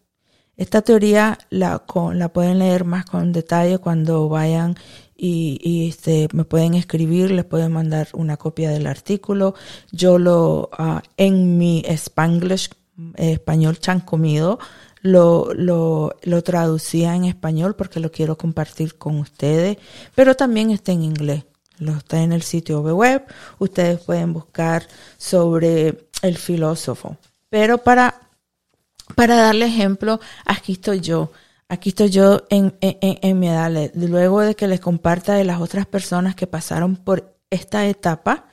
Esta 0.57 0.81
teoría 0.81 1.37
la, 1.49 1.83
la 2.13 2.29
pueden 2.29 2.59
leer 2.59 2.85
más 2.85 3.05
con 3.05 3.33
detalle 3.33 3.77
cuando 3.77 4.29
vayan 4.29 4.75
y, 5.17 5.87
este, 5.89 6.27
me 6.33 6.43
pueden 6.43 6.73
escribir, 6.73 7.31
les 7.31 7.45
pueden 7.45 7.71
mandar 7.71 8.09
una 8.13 8.37
copia 8.37 8.69
del 8.69 8.87
artículo. 8.87 9.55
Yo 9.91 10.17
lo, 10.17 10.69
uh, 10.77 10.99
en 11.17 11.57
mi 11.57 11.83
Spanglish, 11.87 12.69
español 13.15 13.79
chan 13.79 14.01
comido, 14.01 14.59
lo, 15.01 15.53
lo, 15.53 16.15
lo 16.23 16.43
traducía 16.43 17.15
en 17.15 17.25
español 17.25 17.75
porque 17.75 17.99
lo 17.99 18.11
quiero 18.11 18.37
compartir 18.37 18.97
con 18.97 19.19
ustedes, 19.19 19.77
pero 20.15 20.35
también 20.35 20.71
está 20.71 20.91
en 20.91 21.03
inglés. 21.03 21.43
Lo 21.77 21.97
está 21.97 22.21
en 22.21 22.31
el 22.31 22.41
sitio 22.41 22.81
web. 22.81 23.25
Ustedes 23.59 23.99
pueden 23.99 24.31
buscar 24.31 24.87
sobre 25.17 26.07
el 26.21 26.37
filósofo. 26.37 27.17
Pero 27.49 27.79
para 27.79 28.24
para 29.15 29.35
darle 29.35 29.65
ejemplo, 29.65 30.19
aquí 30.45 30.73
estoy 30.73 31.01
yo. 31.01 31.31
Aquí 31.67 31.89
estoy 31.89 32.09
yo 32.09 32.43
en, 32.49 32.75
en, 32.79 33.39
mi 33.39 33.47
edad. 33.47 33.71
Luego 33.95 34.41
de 34.41 34.55
que 34.55 34.67
les 34.67 34.79
comparta 34.79 35.33
de 35.33 35.45
las 35.45 35.59
otras 35.59 35.87
personas 35.87 36.35
que 36.35 36.45
pasaron 36.45 36.95
por 36.95 37.35
esta 37.49 37.87
etapa, 37.87 38.45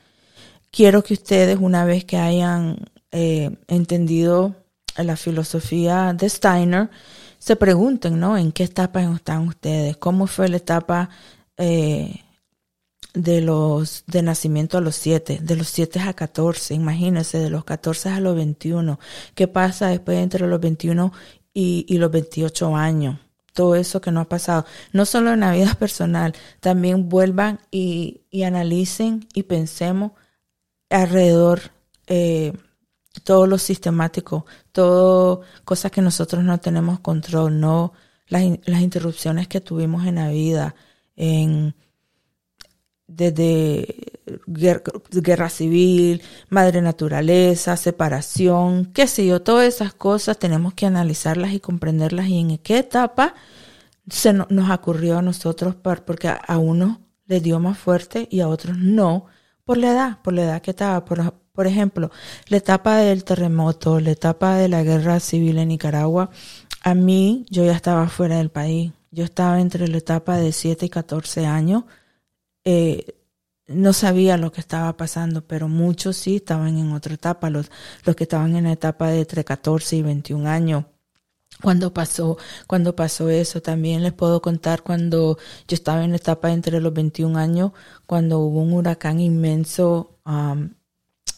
quiero 0.70 1.02
que 1.02 1.14
ustedes, 1.14 1.58
una 1.60 1.84
vez 1.84 2.04
que 2.06 2.16
hayan 2.16 2.78
eh, 3.10 3.50
entendido 3.68 4.56
la 4.96 5.16
filosofía 5.16 6.14
de 6.14 6.28
Steiner, 6.28 6.90
se 7.38 7.56
pregunten, 7.56 8.18
¿no? 8.18 8.38
¿En 8.38 8.52
qué 8.52 8.64
etapa 8.64 9.02
están 9.02 9.48
ustedes? 9.48 9.96
¿Cómo 9.98 10.26
fue 10.26 10.48
la 10.48 10.56
etapa 10.56 11.10
eh, 11.58 12.22
de 13.14 13.40
los 13.42 14.04
de 14.06 14.22
nacimiento 14.22 14.78
a 14.78 14.80
los 14.80 14.96
7, 14.96 15.40
de 15.42 15.56
los 15.56 15.68
7 15.68 16.00
a 16.00 16.14
14, 16.14 16.74
imagínense, 16.74 17.38
de 17.38 17.50
los 17.50 17.64
14 17.64 18.08
a 18.10 18.20
los 18.20 18.34
21, 18.34 18.98
¿qué 19.34 19.48
pasa 19.48 19.88
después 19.88 20.18
entre 20.18 20.46
los 20.46 20.60
21 20.60 21.12
y, 21.52 21.84
y 21.88 21.98
los 21.98 22.10
28 22.10 22.76
años? 22.76 23.18
Todo 23.52 23.76
eso 23.76 24.00
que 24.00 24.10
no 24.10 24.20
ha 24.20 24.28
pasado, 24.28 24.64
no 24.92 25.04
solo 25.04 25.32
en 25.32 25.40
la 25.40 25.52
vida 25.52 25.74
personal, 25.78 26.34
también 26.60 27.08
vuelvan 27.08 27.60
y, 27.70 28.22
y 28.30 28.44
analicen 28.44 29.28
y 29.34 29.42
pensemos 29.44 30.12
alrededor 30.88 31.72
eh, 32.06 32.52
todo 33.24 33.46
lo 33.46 33.58
sistemático, 33.58 34.46
todo 34.72 35.42
cosas 35.64 35.90
que 35.92 36.00
nosotros 36.00 36.42
no 36.44 36.58
tenemos 36.58 37.00
control, 37.00 37.60
no 37.60 37.92
las, 38.28 38.42
las 38.64 38.80
interrupciones 38.80 39.48
que 39.48 39.60
tuvimos 39.60 40.06
en 40.06 40.14
la 40.16 40.30
vida, 40.30 40.74
en 41.14 41.74
desde 43.16 44.12
guerra, 44.46 45.50
civil, 45.50 46.22
madre 46.48 46.80
naturaleza, 46.80 47.76
separación, 47.76 48.86
qué 48.94 49.06
sé 49.06 49.26
yo, 49.26 49.42
todas 49.42 49.66
esas 49.66 49.94
cosas 49.94 50.38
tenemos 50.38 50.74
que 50.74 50.86
analizarlas 50.86 51.52
y 51.52 51.60
comprenderlas 51.60 52.28
y 52.28 52.38
en 52.38 52.58
qué 52.58 52.78
etapa 52.78 53.34
se 54.08 54.32
nos 54.32 54.70
ocurrió 54.70 55.18
a 55.18 55.22
nosotros 55.22 55.74
porque 55.74 56.28
a, 56.28 56.58
uno 56.58 57.00
le 57.26 57.40
dio 57.40 57.60
más 57.60 57.78
fuerte 57.78 58.28
y 58.30 58.40
a 58.40 58.48
otros 58.48 58.76
no 58.78 59.26
por 59.64 59.78
la 59.78 59.92
edad, 59.92 60.18
por 60.22 60.32
la 60.32 60.42
edad 60.42 60.62
que 60.62 60.72
estaba. 60.72 61.04
Por, 61.04 61.34
por 61.52 61.66
ejemplo, 61.66 62.10
la 62.48 62.56
etapa 62.56 62.96
del 62.96 63.24
terremoto, 63.24 64.00
la 64.00 64.10
etapa 64.10 64.56
de 64.56 64.68
la 64.68 64.82
guerra 64.82 65.20
civil 65.20 65.58
en 65.58 65.68
Nicaragua, 65.68 66.30
a 66.82 66.94
mí 66.94 67.46
yo 67.48 67.64
ya 67.64 67.72
estaba 67.72 68.08
fuera 68.08 68.38
del 68.38 68.50
país. 68.50 68.92
Yo 69.12 69.24
estaba 69.24 69.60
entre 69.60 69.86
la 69.88 69.98
etapa 69.98 70.36
de 70.36 70.52
7 70.52 70.86
y 70.86 70.88
14 70.88 71.46
años 71.46 71.84
eh, 72.64 73.16
no 73.66 73.92
sabía 73.92 74.36
lo 74.36 74.52
que 74.52 74.60
estaba 74.60 74.96
pasando, 74.96 75.46
pero 75.46 75.68
muchos 75.68 76.16
sí 76.16 76.36
estaban 76.36 76.78
en 76.78 76.92
otra 76.92 77.14
etapa, 77.14 77.50
los, 77.50 77.70
los 78.04 78.16
que 78.16 78.24
estaban 78.24 78.56
en 78.56 78.64
la 78.64 78.72
etapa 78.72 79.08
de 79.08 79.20
entre 79.20 79.44
14 79.44 79.96
y 79.96 80.02
21 80.02 80.48
años. 80.48 80.84
Cuando 81.60 81.92
pasó, 81.94 82.38
cuando 82.66 82.96
pasó 82.96 83.30
eso, 83.30 83.62
también 83.62 84.02
les 84.02 84.12
puedo 84.12 84.42
contar 84.42 84.82
cuando 84.82 85.38
yo 85.68 85.74
estaba 85.74 86.02
en 86.04 86.10
la 86.10 86.16
etapa 86.16 86.50
entre 86.52 86.80
los 86.80 86.92
21 86.92 87.38
años, 87.38 87.72
cuando 88.06 88.40
hubo 88.40 88.60
un 88.62 88.72
huracán 88.72 89.20
inmenso 89.20 90.18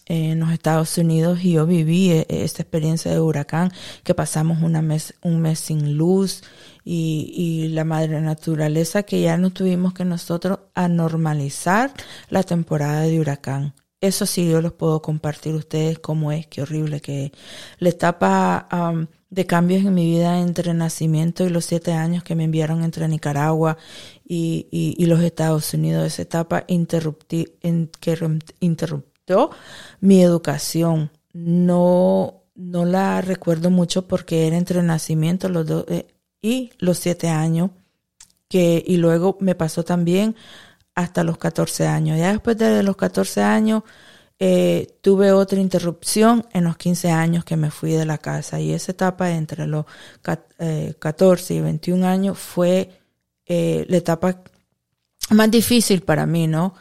en 0.07 0.41
los 0.41 0.51
Estados 0.51 0.97
Unidos 0.99 1.45
y 1.45 1.53
yo 1.53 1.67
viví 1.67 2.11
e, 2.11 2.27
esta 2.29 2.63
experiencia 2.63 3.11
de 3.11 3.21
huracán, 3.21 3.73
que 4.03 4.15
pasamos 4.15 4.63
una 4.63 4.83
mes, 4.83 5.15
un 5.23 5.41
mes 5.41 5.59
sin 5.59 5.97
luz 5.97 6.43
y, 6.85 7.33
y 7.37 7.69
la 7.69 7.85
madre 7.85 8.21
naturaleza 8.21 9.05
que 9.05 9.21
ya 9.21 9.37
no 9.37 9.51
tuvimos 9.51 9.95
que 9.95 10.05
nosotros 10.05 10.59
anormalizar 10.75 11.93
la 12.31 12.43
temporada 12.43 13.03
de 13.03 13.21
huracán. 13.21 13.75
Eso 14.05 14.27
sí, 14.27 14.51
yo 14.51 14.61
los 14.61 14.75
puedo 14.75 15.01
compartir 15.01 15.55
ustedes 15.55 15.99
cómo 15.99 16.31
es, 16.31 16.47
qué 16.47 16.61
horrible 16.61 17.01
que. 17.01 17.33
La 17.79 17.89
etapa 17.89 18.69
um, 18.71 19.07
de 19.31 19.47
cambios 19.47 19.83
en 19.85 19.95
mi 19.95 20.05
vida 20.05 20.41
entre 20.41 20.75
nacimiento 20.75 21.45
y 21.45 21.49
los 21.49 21.65
siete 21.65 21.93
años 21.93 22.23
que 22.23 22.35
me 22.35 22.45
enviaron 22.45 22.85
entre 22.85 23.09
Nicaragua 23.09 23.79
y, 24.23 24.69
y, 24.71 25.07
los 25.07 25.21
Estados 25.21 25.73
Unidos, 25.73 26.07
esa 26.07 26.23
etapa 26.23 26.65
interrupti, 26.69 27.57
en, 27.63 27.91
que 27.99 28.15
mi 30.01 30.23
educación. 30.23 31.11
No, 31.33 32.43
no 32.55 32.85
la 32.85 33.21
recuerdo 33.21 33.71
mucho 33.71 34.07
porque 34.07 34.47
era 34.47 34.57
entre 34.57 34.83
nacimiento, 34.83 35.49
los 35.49 35.67
dos, 35.67 35.85
eh, 35.89 36.07
y 36.41 36.71
los 36.79 36.99
siete 36.99 37.29
años, 37.29 37.71
que, 38.49 38.83
y 38.87 38.99
luego 38.99 39.39
me 39.41 39.55
pasó 39.55 39.83
también 39.85 40.37
hasta 40.95 41.25
los 41.25 41.39
14 41.39 41.87
años. 41.87 42.19
Ya 42.19 42.31
después 42.33 42.57
de 42.59 42.83
los 42.83 42.97
14 42.97 43.43
años, 43.43 43.83
eh, 44.39 44.99
tuve 45.01 45.31
otra 45.33 45.61
interrupción 45.61 46.47
en 46.53 46.65
los 46.65 46.77
15 46.77 47.11
años 47.11 47.45
que 47.45 47.57
me 47.57 47.71
fui 47.71 47.93
de 47.93 48.05
la 48.05 48.19
casa 48.19 48.61
y 48.61 48.73
esa 48.73 48.93
etapa 48.93 49.31
entre 49.31 49.67
los 49.67 49.87
14 50.23 51.55
eh, 51.55 51.57
y 51.57 51.61
21 51.61 52.07
años 52.07 52.39
fue 52.39 52.91
eh, 53.47 53.87
la 53.89 53.97
etapa 53.97 54.43
más 55.31 55.51
difícil 55.51 56.03
para 56.03 56.27
mí, 56.27 56.47
¿no? 56.49 56.75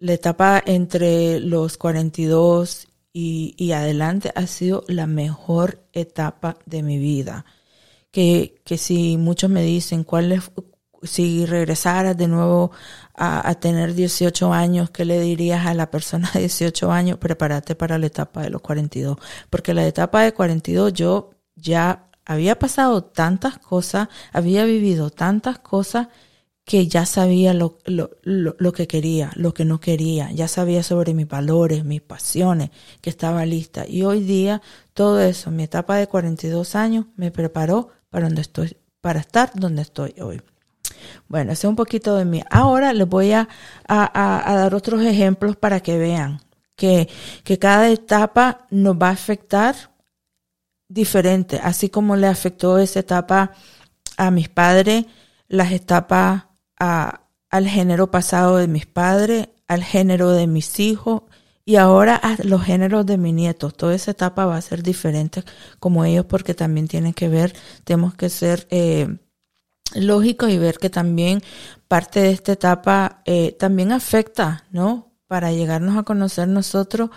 La 0.00 0.14
etapa 0.14 0.62
entre 0.64 1.40
los 1.40 1.76
42 1.76 2.88
y, 3.12 3.54
y, 3.58 3.72
adelante 3.72 4.32
ha 4.34 4.46
sido 4.46 4.84
la 4.88 5.06
mejor 5.06 5.84
etapa 5.92 6.56
de 6.66 6.82
mi 6.82 6.98
vida. 6.98 7.44
Que, 8.10 8.60
que 8.64 8.78
si 8.78 9.16
muchos 9.18 9.50
me 9.50 9.62
dicen 9.62 10.04
cuál 10.04 10.32
es, 10.32 10.50
si 11.02 11.46
regresaras 11.46 12.16
de 12.16 12.28
nuevo 12.28 12.72
a, 13.14 13.48
a, 13.48 13.54
tener 13.56 13.94
18 13.94 14.52
años, 14.52 14.90
¿qué 14.90 15.04
le 15.04 15.20
dirías 15.20 15.66
a 15.66 15.74
la 15.74 15.90
persona 15.90 16.30
de 16.34 16.40
18 16.40 16.90
años? 16.90 17.18
Prepárate 17.18 17.74
para 17.74 17.98
la 17.98 18.06
etapa 18.06 18.42
de 18.42 18.50
los 18.50 18.62
42. 18.62 19.18
Porque 19.50 19.74
la 19.74 19.86
etapa 19.86 20.22
de 20.22 20.32
42 20.32 20.92
yo 20.94 21.30
ya 21.56 22.08
había 22.24 22.58
pasado 22.58 23.04
tantas 23.04 23.58
cosas, 23.58 24.08
había 24.32 24.64
vivido 24.64 25.10
tantas 25.10 25.58
cosas 25.58 26.08
que 26.70 26.86
ya 26.86 27.04
sabía 27.04 27.52
lo, 27.52 27.78
lo, 27.84 28.10
lo, 28.22 28.72
que 28.72 28.86
quería, 28.86 29.32
lo 29.34 29.52
que 29.52 29.64
no 29.64 29.80
quería, 29.80 30.30
ya 30.30 30.46
sabía 30.46 30.84
sobre 30.84 31.14
mis 31.14 31.26
valores, 31.26 31.84
mis 31.84 32.00
pasiones, 32.00 32.70
que 33.00 33.10
estaba 33.10 33.44
lista. 33.44 33.88
Y 33.88 34.04
hoy 34.04 34.22
día 34.22 34.62
todo 34.94 35.20
eso, 35.20 35.50
mi 35.50 35.64
etapa 35.64 35.96
de 35.96 36.06
42 36.06 36.76
años, 36.76 37.06
me 37.16 37.32
preparó 37.32 37.88
para 38.08 38.26
donde 38.26 38.42
estoy, 38.42 38.76
para 39.00 39.18
estar 39.18 39.50
donde 39.56 39.82
estoy 39.82 40.14
hoy. 40.20 40.42
Bueno, 41.26 41.50
ese 41.50 41.66
es 41.66 41.70
un 41.70 41.74
poquito 41.74 42.14
de 42.14 42.24
mí. 42.24 42.40
Ahora 42.50 42.92
les 42.92 43.08
voy 43.08 43.32
a, 43.32 43.48
a, 43.88 44.52
a 44.52 44.54
dar 44.54 44.72
otros 44.72 45.02
ejemplos 45.02 45.56
para 45.56 45.80
que 45.80 45.98
vean 45.98 46.40
que, 46.76 47.08
que 47.42 47.58
cada 47.58 47.90
etapa 47.90 48.68
nos 48.70 48.94
va 48.94 49.08
a 49.08 49.14
afectar 49.14 49.74
diferente, 50.86 51.58
así 51.60 51.88
como 51.88 52.14
le 52.14 52.28
afectó 52.28 52.78
esa 52.78 53.00
etapa 53.00 53.50
a 54.16 54.30
mis 54.30 54.48
padres, 54.48 55.06
las 55.48 55.72
etapas 55.72 56.44
a, 56.80 57.20
al 57.50 57.68
género 57.68 58.10
pasado 58.10 58.56
de 58.56 58.66
mis 58.66 58.86
padres, 58.86 59.48
al 59.68 59.84
género 59.84 60.30
de 60.30 60.48
mis 60.48 60.80
hijos 60.80 61.22
y 61.64 61.76
ahora 61.76 62.16
a 62.16 62.36
los 62.42 62.64
géneros 62.64 63.06
de 63.06 63.18
mis 63.18 63.34
nietos. 63.34 63.76
Toda 63.76 63.94
esa 63.94 64.10
etapa 64.10 64.46
va 64.46 64.56
a 64.56 64.62
ser 64.62 64.82
diferente 64.82 65.44
como 65.78 66.04
ellos 66.04 66.26
porque 66.26 66.54
también 66.54 66.88
tienen 66.88 67.12
que 67.12 67.28
ver, 67.28 67.54
tenemos 67.84 68.14
que 68.14 68.28
ser 68.30 68.66
eh, 68.70 69.18
lógicos 69.94 70.50
y 70.50 70.58
ver 70.58 70.78
que 70.78 70.90
también 70.90 71.42
parte 71.86 72.20
de 72.20 72.32
esta 72.32 72.52
etapa 72.52 73.22
eh, 73.24 73.52
también 73.58 73.92
afecta, 73.92 74.64
¿no? 74.70 75.12
Para 75.26 75.52
llegarnos 75.52 75.96
a 75.96 76.02
conocer 76.02 76.48
nosotros, 76.48 77.10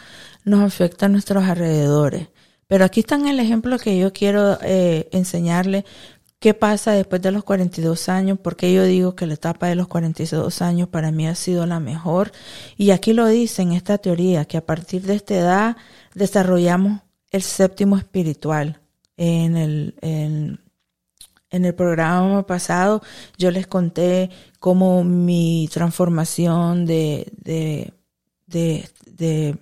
nos 0.43 0.61
afecta 0.61 1.07
a 1.07 1.09
nuestros 1.09 1.43
alrededores. 1.45 2.27
Pero 2.67 2.85
aquí 2.85 3.01
está 3.01 3.15
el 3.15 3.39
ejemplo 3.39 3.77
que 3.79 3.97
yo 3.97 4.13
quiero 4.13 4.57
eh, 4.61 5.09
enseñarle 5.11 5.85
qué 6.43 6.53
pasa 6.53 6.91
después 6.91 7.21
de 7.21 7.31
los 7.31 7.45
42 7.45 8.09
años, 8.09 8.37
porque 8.37 8.73
yo 8.73 8.83
digo 8.83 9.15
que 9.15 9.25
la 9.25 9.35
etapa 9.35 9.67
de 9.67 9.75
los 9.75 9.87
42 9.87 10.61
años 10.61 10.89
para 10.89 11.09
mí 11.09 11.25
ha 11.25 11.35
sido 11.35 11.65
la 11.65 11.79
mejor. 11.79 12.33
Y 12.75 12.91
aquí 12.91 13.13
lo 13.13 13.27
dice 13.27 13.61
en 13.61 13.71
esta 13.71 13.97
teoría, 13.97 14.43
que 14.43 14.57
a 14.57 14.65
partir 14.65 15.03
de 15.03 15.15
esta 15.15 15.35
edad 15.35 15.77
desarrollamos 16.15 16.99
el 17.31 17.43
séptimo 17.43 17.97
espiritual. 17.97 18.81
En 19.15 19.55
el, 19.55 19.95
en, 20.01 20.59
el 21.49 21.75
programa 21.75 22.45
pasado 22.45 23.01
yo 23.37 23.49
les 23.49 23.65
conté 23.65 24.29
cómo 24.59 25.05
mi 25.05 25.69
transformación 25.71 26.85
de, 26.85 27.31
de, 27.37 27.93
de, 28.47 28.89
de 29.05 29.55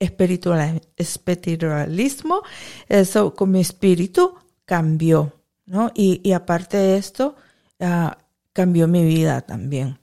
espiritualismo, 0.00 2.42
eso 2.88 3.36
con 3.36 3.52
mi 3.52 3.60
espíritu 3.60 4.41
cambió, 4.72 5.38
¿no? 5.66 5.90
Y, 5.94 6.32
aparte 6.32 6.78
de 6.78 6.96
esto, 6.96 7.36
uh, 7.78 8.08
cambió 8.54 8.88
mi 8.88 9.04
vida 9.04 9.42
también. 9.42 9.98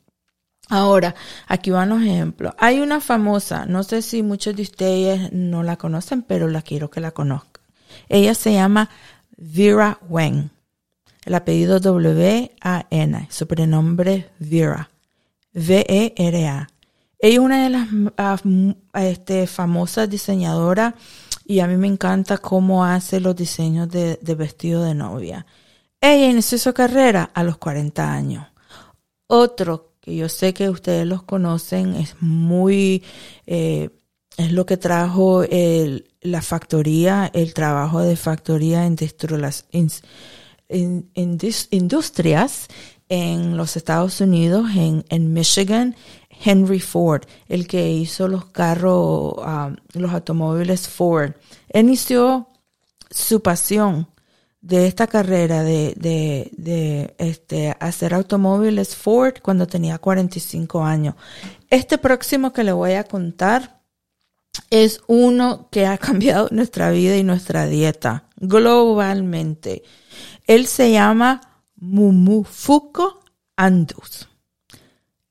Ahora, 0.70 1.16
aquí 1.48 1.72
van 1.72 1.90
los 1.90 2.04
ejemplos. 2.04 2.54
Hay 2.60 2.80
una 2.80 3.02
famosa, 3.02 3.66
no 3.66 3.82
sé 3.82 4.04
si 4.04 4.22
muchos 4.22 4.56
de 4.56 4.62
ustedes 4.62 5.34
no 5.34 5.64
la 5.64 5.76
conocen, 5.78 6.22
pero 6.22 6.48
la 6.48 6.62
quiero 6.62 6.92
que 6.92 7.02
la 7.02 7.10
conozcan. 7.10 7.64
Ella 8.10 8.36
se 8.36 8.54
llama 8.54 8.92
Vera 9.38 9.98
Wen. 10.08 10.52
El 11.26 11.34
apellido 11.34 11.80
W-A-N, 11.80 13.28
su 13.32 13.48
prenombre 13.48 14.30
Vera. 14.38 14.92
V-E-R-A. 15.56 16.70
Ella 17.18 17.34
es 17.34 17.40
una 17.40 17.64
de 17.64 17.70
las 17.72 18.46
uh, 18.46 18.76
este, 18.94 19.48
famosas 19.48 20.08
diseñadoras 20.08 20.94
y 21.50 21.62
a 21.62 21.68
mí 21.68 21.78
me 21.78 21.88
encanta 21.88 22.38
cómo 22.38 22.86
hace 22.86 23.20
los 23.20 23.36
diseños 23.36 23.90
de, 23.90 24.20
de 24.22 24.36
vestido 24.36 24.84
de 24.84 24.94
novia. 24.94 25.48
Ella 26.00 26.30
inició 26.30 26.60
su 26.60 26.72
carrera 26.76 27.32
a 27.34 27.44
los 27.44 27.58
40 27.58 28.14
años. 28.14 28.46
Otro 29.26 29.94
que 30.00 30.16
yo 30.16 30.30
sé 30.30 30.54
que 30.54 30.70
ustedes 30.70 31.08
los 31.08 31.24
conocen 31.24 31.96
es 31.96 32.16
muy, 32.20 33.04
eh, 33.48 33.90
es 34.38 34.52
lo 34.52 34.68
que 34.68 34.78
trajo 34.78 35.44
la 36.22 36.42
factoría, 36.44 37.32
el 37.34 37.56
trabajo 37.56 38.02
de 38.02 38.16
factoría 38.16 38.86
en, 38.86 38.96
en 40.70 41.38
industrias 41.72 42.68
en 43.10 43.58
los 43.58 43.76
Estados 43.76 44.22
Unidos, 44.22 44.70
en, 44.76 45.04
en 45.10 45.34
Michigan, 45.34 45.96
Henry 46.44 46.80
Ford, 46.80 47.24
el 47.48 47.68
que 47.68 47.92
hizo 47.92 48.28
los 48.28 48.46
carros, 48.46 49.34
um, 49.38 49.76
los 49.94 50.12
automóviles 50.12 50.88
Ford. 50.88 51.34
Inició 51.74 52.48
su 53.10 53.42
pasión 53.42 54.08
de 54.62 54.88
esta 54.88 55.08
carrera 55.08 55.64
de, 55.64 55.94
de, 55.98 56.52
de 56.58 57.16
este, 57.18 57.76
hacer 57.80 58.14
automóviles 58.14 58.96
Ford 58.96 59.36
cuando 59.42 59.68
tenía 59.68 59.98
45 59.98 60.84
años. 60.84 61.16
Este 61.70 61.98
próximo 61.98 62.52
que 62.52 62.64
le 62.64 62.72
voy 62.72 62.94
a 62.94 63.06
contar 63.06 63.82
es 64.70 65.02
uno 65.08 65.70
que 65.72 65.86
ha 65.86 65.98
cambiado 66.00 66.50
nuestra 66.52 66.92
vida 66.92 67.18
y 67.18 67.24
nuestra 67.24 67.68
dieta 67.68 68.26
globalmente. 68.38 69.84
Él 70.48 70.68
se 70.68 70.92
llama 70.92 71.42
Mumufuko 71.76 73.22
Andus. 73.56 74.28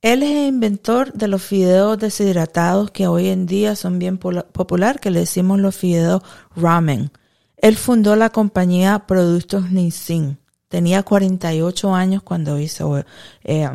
Él 0.00 0.22
es 0.22 0.30
el 0.30 0.46
inventor 0.46 1.12
de 1.12 1.26
los 1.26 1.42
fideos 1.42 1.98
deshidratados 1.98 2.92
que 2.92 3.08
hoy 3.08 3.28
en 3.28 3.46
día 3.46 3.74
son 3.74 3.98
bien 3.98 4.18
popular, 4.18 5.00
que 5.00 5.10
le 5.10 5.20
decimos 5.20 5.58
los 5.58 5.76
fideos 5.76 6.22
ramen. 6.54 7.10
Él 7.56 7.76
fundó 7.76 8.14
la 8.14 8.30
compañía 8.30 9.06
Productos 9.06 9.72
Nissin. 9.72 10.38
Tenía 10.68 11.02
48 11.02 11.94
años 11.94 12.22
cuando 12.22 12.60
hizo, 12.60 13.02
eh, 13.42 13.68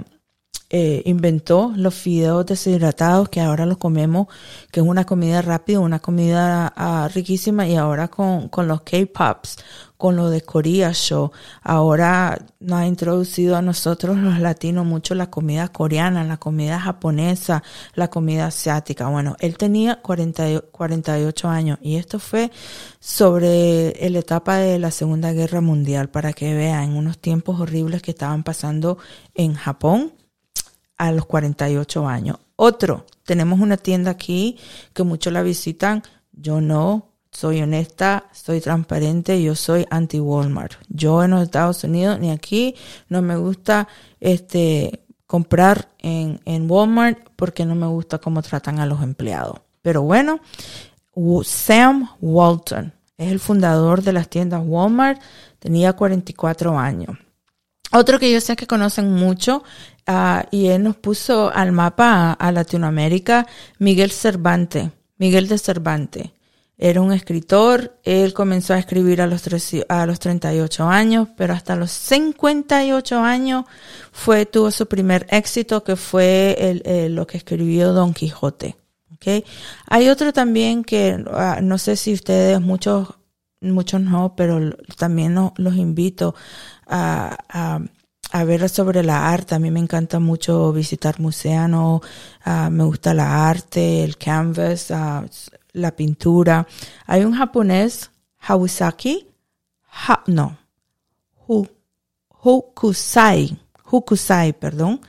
eh, 0.75 1.03
inventó 1.05 1.71
los 1.75 1.93
fideos 1.93 2.47
deshidratados 2.47 3.29
que 3.29 3.39
ahora 3.39 3.67
los 3.67 3.77
comemos, 3.77 4.25
que 4.71 4.79
es 4.79 4.85
una 4.87 5.05
comida 5.05 5.43
rápida, 5.43 5.79
una 5.79 5.99
comida 5.99 6.73
uh, 6.75 7.13
riquísima 7.13 7.67
y 7.67 7.75
ahora 7.75 8.07
con, 8.07 8.49
con 8.49 8.67
los 8.67 8.81
K-Pops, 8.81 9.57
con 9.97 10.15
lo 10.15 10.31
de 10.31 10.41
Korea 10.41 10.91
Show. 10.91 11.31
Ahora 11.61 12.43
nos 12.59 12.79
ha 12.79 12.87
introducido 12.87 13.55
a 13.55 13.61
nosotros 13.61 14.17
los 14.17 14.39
latinos 14.39 14.83
mucho 14.83 15.13
la 15.13 15.29
comida 15.29 15.67
coreana, 15.67 16.23
la 16.23 16.37
comida 16.37 16.79
japonesa, 16.79 17.61
la 17.93 18.09
comida 18.09 18.47
asiática. 18.47 19.07
Bueno, 19.09 19.35
él 19.41 19.59
tenía 19.59 20.01
40, 20.01 20.61
48 20.71 21.49
años 21.49 21.77
y 21.83 21.97
esto 21.97 22.17
fue 22.17 22.49
sobre 22.99 23.93
la 24.09 24.17
etapa 24.17 24.57
de 24.57 24.79
la 24.79 24.89
Segunda 24.89 25.33
Guerra 25.33 25.61
Mundial 25.61 26.09
para 26.09 26.33
que 26.33 26.55
vean 26.55 26.95
unos 26.95 27.19
tiempos 27.19 27.59
horribles 27.59 28.01
que 28.01 28.09
estaban 28.09 28.41
pasando 28.41 28.97
en 29.35 29.53
Japón 29.53 30.13
a 30.97 31.11
los 31.11 31.25
48 31.25 32.07
años. 32.07 32.37
Otro, 32.55 33.05
tenemos 33.25 33.59
una 33.59 33.77
tienda 33.77 34.11
aquí 34.11 34.57
que 34.93 35.03
muchos 35.03 35.33
la 35.33 35.41
visitan, 35.41 36.03
yo 36.31 36.61
no, 36.61 37.09
soy 37.31 37.61
honesta, 37.61 38.25
soy 38.31 38.61
transparente, 38.61 39.41
yo 39.41 39.55
soy 39.55 39.85
anti 39.89 40.19
Walmart. 40.19 40.73
Yo 40.87 41.23
en 41.23 41.31
los 41.31 41.43
Estados 41.43 41.83
Unidos 41.83 42.19
ni 42.19 42.29
aquí 42.31 42.75
no 43.09 43.21
me 43.21 43.35
gusta 43.35 43.87
este 44.19 45.03
comprar 45.25 45.89
en, 45.97 46.39
en 46.45 46.69
Walmart 46.69 47.17
porque 47.35 47.65
no 47.65 47.73
me 47.73 47.87
gusta 47.87 48.19
cómo 48.19 48.43
tratan 48.43 48.79
a 48.79 48.85
los 48.85 49.01
empleados. 49.01 49.61
Pero 49.81 50.03
bueno, 50.03 50.39
Sam 51.43 52.09
Walton 52.21 52.93
es 53.17 53.31
el 53.31 53.39
fundador 53.39 54.03
de 54.03 54.13
las 54.13 54.29
tiendas 54.29 54.61
Walmart, 54.63 55.21
tenía 55.59 55.93
44 55.93 56.77
años. 56.77 57.17
Otro 57.91 58.19
que 58.19 58.31
yo 58.31 58.41
sé 58.41 58.55
que 58.55 58.65
conocen 58.65 59.11
mucho 59.13 59.63
uh, 60.07 60.47
y 60.51 60.67
él 60.67 60.83
nos 60.83 60.95
puso 60.95 61.51
al 61.53 61.71
mapa 61.71 62.33
a, 62.33 62.51
Latinoamérica, 62.51 63.47
Miguel 63.79 64.11
Cervantes, 64.11 64.89
Miguel 65.17 65.47
de 65.47 65.57
Cervantes. 65.57 66.31
Era 66.77 67.01
un 67.01 67.13
escritor, 67.13 67.99
él 68.03 68.33
comenzó 68.33 68.73
a 68.73 68.79
escribir 68.79 69.21
a 69.21 69.27
los, 69.27 69.43
a 69.87 70.05
los 70.05 70.19
38 70.19 70.87
años, 70.87 71.27
pero 71.37 71.53
hasta 71.53 71.75
los 71.75 71.91
58 71.91 73.19
años 73.19 73.65
fue, 74.11 74.45
tuvo 74.45 74.71
su 74.71 74.87
primer 74.87 75.27
éxito, 75.29 75.83
que 75.83 75.95
fue 75.95 76.57
el, 76.59 77.15
lo 77.15 77.27
que 77.27 77.37
escribió 77.37 77.93
Don 77.93 78.13
Quijote. 78.13 78.75
¿okay? 79.13 79.45
Hay 79.87 80.09
otro 80.09 80.33
también 80.33 80.83
que 80.83 81.23
ah, 81.31 81.59
no 81.61 81.77
sé 81.77 81.95
si 81.95 82.11
ustedes, 82.11 82.59
muchos, 82.59 83.07
muchos 83.61 84.01
no, 84.01 84.35
pero 84.35 84.75
también 84.97 85.35
los 85.35 85.75
invito 85.75 86.35
a, 86.87 87.79
a 88.31 88.43
ver 88.43 88.67
sobre 88.69 89.03
la 89.03 89.29
arte. 89.29 89.55
A 89.55 89.59
mí 89.59 89.71
me 89.71 89.79
encanta 89.79 90.19
mucho 90.19 90.71
visitar 90.73 91.19
museos, 91.19 92.01
ah, 92.43 92.69
me 92.71 92.83
gusta 92.83 93.13
la 93.13 93.49
arte, 93.49 94.03
el 94.03 94.17
canvas, 94.17 94.91
ah, 94.91 95.25
la 95.73 95.95
pintura. 95.95 96.67
Hay 97.05 97.25
un 97.25 97.33
japonés, 97.33 98.11
Hawasaki, 98.39 99.27
no, 100.27 100.57
Hukusai, 102.43 103.57
Hukusai, 103.89 104.53
perdón. 104.53 105.01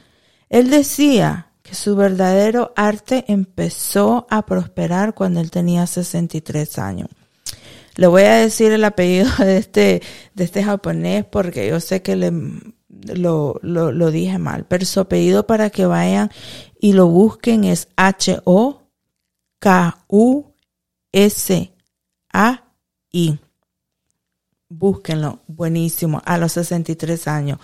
Él 0.48 0.70
decía 0.70 1.50
que 1.62 1.74
su 1.74 1.96
verdadero 1.96 2.72
arte 2.77 3.24
empezó 3.29 4.27
a 4.31 4.44
prosperar 4.44 5.14
cuando 5.14 5.40
él 5.40 5.50
tenía 5.50 5.87
63 5.87 6.79
años. 6.79 7.09
Le 7.96 8.07
voy 8.07 8.22
a 8.22 8.35
decir 8.35 8.72
el 8.72 8.85
apellido 8.85 9.31
de 9.38 9.57
este, 9.57 10.03
de 10.35 10.44
este 10.44 10.62
japonés 10.62 11.24
porque 11.24 11.68
yo 11.68 11.81
sé 11.81 12.03
que 12.03 12.16
le, 12.16 12.33
lo, 13.04 13.58
lo, 13.62 14.10
dije 14.10 14.38
mal, 14.38 14.64
pero 14.66 14.84
su 14.84 15.00
apellido 15.00 15.46
para 15.46 15.70
que 15.70 15.86
vayan 15.86 16.30
y 16.80 16.92
lo 16.92 17.06
busquen 17.08 17.64
es 17.64 17.88
H-O-K-U-S-A-I. 17.96 18.88
Búsquenlo, 24.68 25.40
buenísimo, 25.46 26.20
a 26.24 26.38
los 26.38 26.52
63 26.52 27.28
años. 27.28 27.58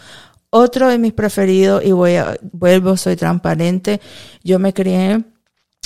Otro 0.50 0.88
de 0.88 0.98
mis 0.98 1.12
preferidos, 1.12 1.84
y 1.84 1.92
voy 1.92 2.16
a, 2.16 2.36
vuelvo, 2.52 2.96
soy 2.96 3.16
transparente, 3.16 4.00
yo 4.42 4.58
me 4.58 4.74
crié 4.74 5.24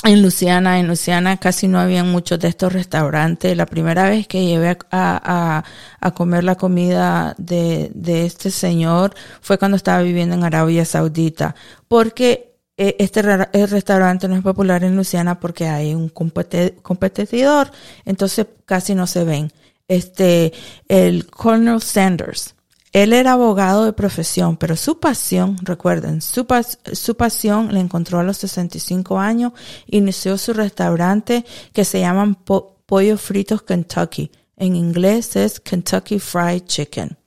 en 0.02 0.22
Luciana, 0.22 0.80
en 0.80 0.88
Luciana 0.88 1.38
casi 1.38 1.68
no 1.68 1.78
había 1.78 2.04
muchos 2.04 2.38
de 2.38 2.48
estos 2.48 2.72
restaurantes. 2.72 3.57
La 3.57 3.66
primera 3.66 4.09
vez 4.09 4.26
que 4.26 4.44
llevé 4.44 4.76
a, 4.90 5.64
a, 6.00 6.11
comer 6.12 6.44
la 6.44 6.57
comida 6.57 7.35
de, 7.38 7.90
de, 7.94 8.26
este 8.26 8.50
señor 8.50 9.14
fue 9.40 9.59
cuando 9.59 9.76
estaba 9.76 10.02
viviendo 10.02 10.35
en 10.35 10.44
Arabia 10.44 10.85
Saudita, 10.85 11.54
porque 11.88 12.54
eh, 12.76 12.96
este 12.98 13.22
restaurante 13.22 14.28
no 14.28 14.37
es 14.37 14.42
popular 14.42 14.85
en 14.85 14.96
Luciana 14.96 15.38
porque 15.40 15.68
hay 15.68 15.94
un 15.94 16.09
competidor, 16.11 17.70
entonces 18.04 18.46
casi 18.66 18.94
no 18.94 19.07
se 19.07 19.24
ven. 19.24 19.52
Este, 19.87 20.52
el 20.88 21.26
Colonel 21.30 21.80
Sanders 21.80 22.54
él 22.94 23.12
era 23.12 23.33
abogado 23.33 23.85
de 23.85 23.92
profesión, 23.92 24.57
pero 24.57 24.76
su 24.76 25.00
pasión, 25.00 25.57
recuerden, 25.62 26.22
su, 26.22 26.46
pasión 26.46 27.74
le 27.74 27.80
encontró 27.80 28.20
a 28.20 28.22
los 28.22 28.37
65 28.37 29.18
años, 29.18 29.52
inició 29.88 30.38
su 30.38 30.52
restaurante 30.52 31.44
que 31.72 31.85
se 31.85 31.98
llaman 31.98 32.37
Pollo 32.37 33.18
Fritos 33.18 33.62
Kentucky. 33.62 34.30
En 34.57 34.76
inglés 34.76 35.35
es 35.35 35.59
Kentucky 35.59 36.20
Fried 36.20 36.66
Chicken. 36.66 37.18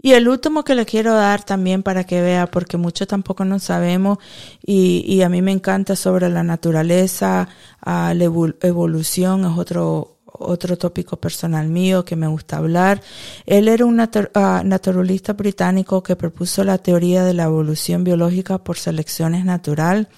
Y 0.00 0.12
el 0.12 0.28
último 0.28 0.62
que 0.62 0.74
le 0.74 0.84
quiero 0.84 1.14
dar 1.14 1.42
también 1.42 1.82
para 1.82 2.04
que 2.04 2.20
vea, 2.20 2.46
porque 2.46 2.76
mucho 2.76 3.06
tampoco 3.06 3.46
no 3.46 3.58
sabemos 3.60 4.18
y 4.62 5.22
a 5.22 5.30
mí 5.30 5.40
me 5.40 5.52
encanta 5.52 5.96
sobre 5.96 6.28
la 6.28 6.42
naturaleza, 6.42 7.48
la 7.82 8.12
evolución, 8.12 9.46
es 9.46 9.58
otro, 9.58 10.17
otro 10.38 10.76
tópico 10.76 11.16
personal 11.16 11.68
mío 11.68 12.04
que 12.04 12.16
me 12.16 12.26
gusta 12.26 12.58
hablar. 12.58 13.02
Él 13.46 13.68
era 13.68 13.84
un 13.84 14.00
ah, 14.00 14.62
naturalista 14.64 15.32
británico 15.32 16.02
que 16.02 16.16
propuso 16.16 16.64
la 16.64 16.78
teoría 16.78 17.24
de 17.24 17.34
la 17.34 17.44
evolución 17.44 18.04
biológica 18.04 18.58
por 18.58 18.78
selecciones 18.78 19.44
natural, 19.44 20.08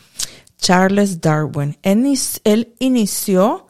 Charles 0.58 1.20
Darwin. 1.20 1.76
Él, 1.82 2.74
inició 2.78 3.66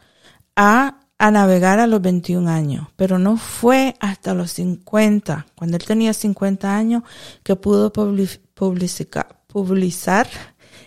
a, 0.57 1.01
a, 1.19 1.31
navegar 1.31 1.79
a 1.79 1.87
los 1.87 2.03
21 2.03 2.51
años, 2.51 2.89
pero 2.97 3.19
no 3.19 3.37
fue 3.37 3.97
hasta 4.01 4.35
los 4.35 4.53
50, 4.53 5.47
cuando 5.55 5.77
él 5.77 5.85
tenía 5.85 6.13
50 6.13 6.77
años, 6.77 7.03
que 7.43 7.57
pudo 7.57 7.93
publicar, 7.93 9.27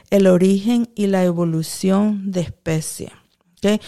el 0.09 0.27
origen 0.27 0.89
y 0.93 1.07
la 1.07 1.23
evolución 1.23 2.31
de 2.31 2.41
especies. 2.41 3.11
¿okay? 3.57 3.79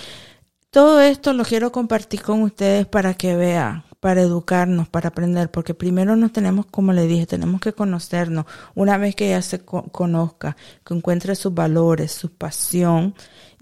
Todo 0.76 1.00
esto 1.00 1.32
lo 1.32 1.46
quiero 1.46 1.72
compartir 1.72 2.22
con 2.22 2.42
ustedes 2.42 2.86
para 2.86 3.14
que 3.14 3.34
vean, 3.38 3.86
para 4.02 4.20
educarnos, 4.20 4.90
para 4.90 5.08
aprender, 5.08 5.50
porque 5.50 5.74
primero 5.74 6.18
nos 6.18 6.34
tenemos, 6.34 6.66
como 6.66 6.92
le 6.92 7.08
dije, 7.08 7.26
tenemos 7.26 7.62
que 7.62 7.72
conocernos. 7.72 8.46
Una 8.74 8.98
vez 8.98 9.16
que 9.16 9.30
ya 9.30 9.42
se 9.42 9.64
conozca, 9.64 10.58
que 10.86 10.94
encuentre 10.94 11.34
sus 11.36 11.54
valores, 11.54 12.12
su 12.12 12.30
pasión, 12.30 13.16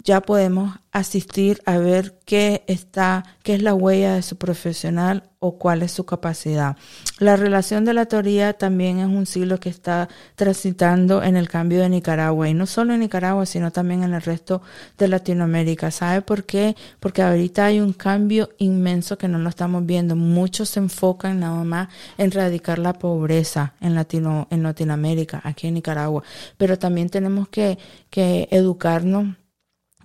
ya 0.04 0.20
podemos 0.20 0.78
asistir 0.92 1.60
a 1.64 1.78
ver 1.78 2.20
qué 2.26 2.62
está, 2.68 3.24
qué 3.42 3.54
es 3.54 3.62
la 3.62 3.74
huella 3.74 4.14
de 4.14 4.22
su 4.22 4.36
profesional 4.36 5.30
o 5.38 5.58
cuál 5.58 5.82
es 5.82 5.92
su 5.92 6.04
capacidad. 6.04 6.76
La 7.18 7.36
relación 7.36 7.84
de 7.84 7.94
la 7.94 8.06
teoría 8.06 8.52
también 8.52 8.98
es 8.98 9.06
un 9.06 9.24
siglo 9.24 9.58
que 9.58 9.70
está 9.70 10.08
transitando 10.36 11.22
en 11.22 11.36
el 11.36 11.48
cambio 11.48 11.80
de 11.80 11.88
Nicaragua 11.88 12.48
y 12.48 12.54
no 12.54 12.66
solo 12.66 12.92
en 12.92 13.00
Nicaragua, 13.00 13.46
sino 13.46 13.72
también 13.72 14.02
en 14.04 14.12
el 14.12 14.22
resto 14.22 14.62
de 14.98 15.08
Latinoamérica. 15.08 15.90
¿Sabe 15.90 16.20
por 16.20 16.44
qué? 16.44 16.76
Porque 17.00 17.22
ahorita 17.22 17.64
hay 17.64 17.80
un 17.80 17.94
cambio 17.94 18.50
inmenso 18.58 19.16
que 19.16 19.26
no 19.26 19.38
lo 19.38 19.48
estamos 19.48 19.86
viendo. 19.86 20.16
Muchos 20.16 20.68
se 20.68 20.80
enfocan 20.80 21.40
nada 21.40 21.64
más 21.64 21.88
en 22.18 22.26
erradicar 22.26 22.78
la 22.78 22.92
pobreza 22.92 23.74
en 23.80 23.94
Latino, 23.94 24.48
en 24.50 24.62
Latinoamérica, 24.62 25.40
aquí 25.44 25.66
en 25.66 25.74
Nicaragua, 25.74 26.22
pero 26.58 26.78
también 26.78 27.08
tenemos 27.08 27.48
que, 27.48 27.78
que 28.10 28.48
educarnos 28.50 29.28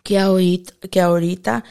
que 0.04 0.20
ahorita, 0.20 0.74
que 0.90 1.02
ahorita 1.02 1.64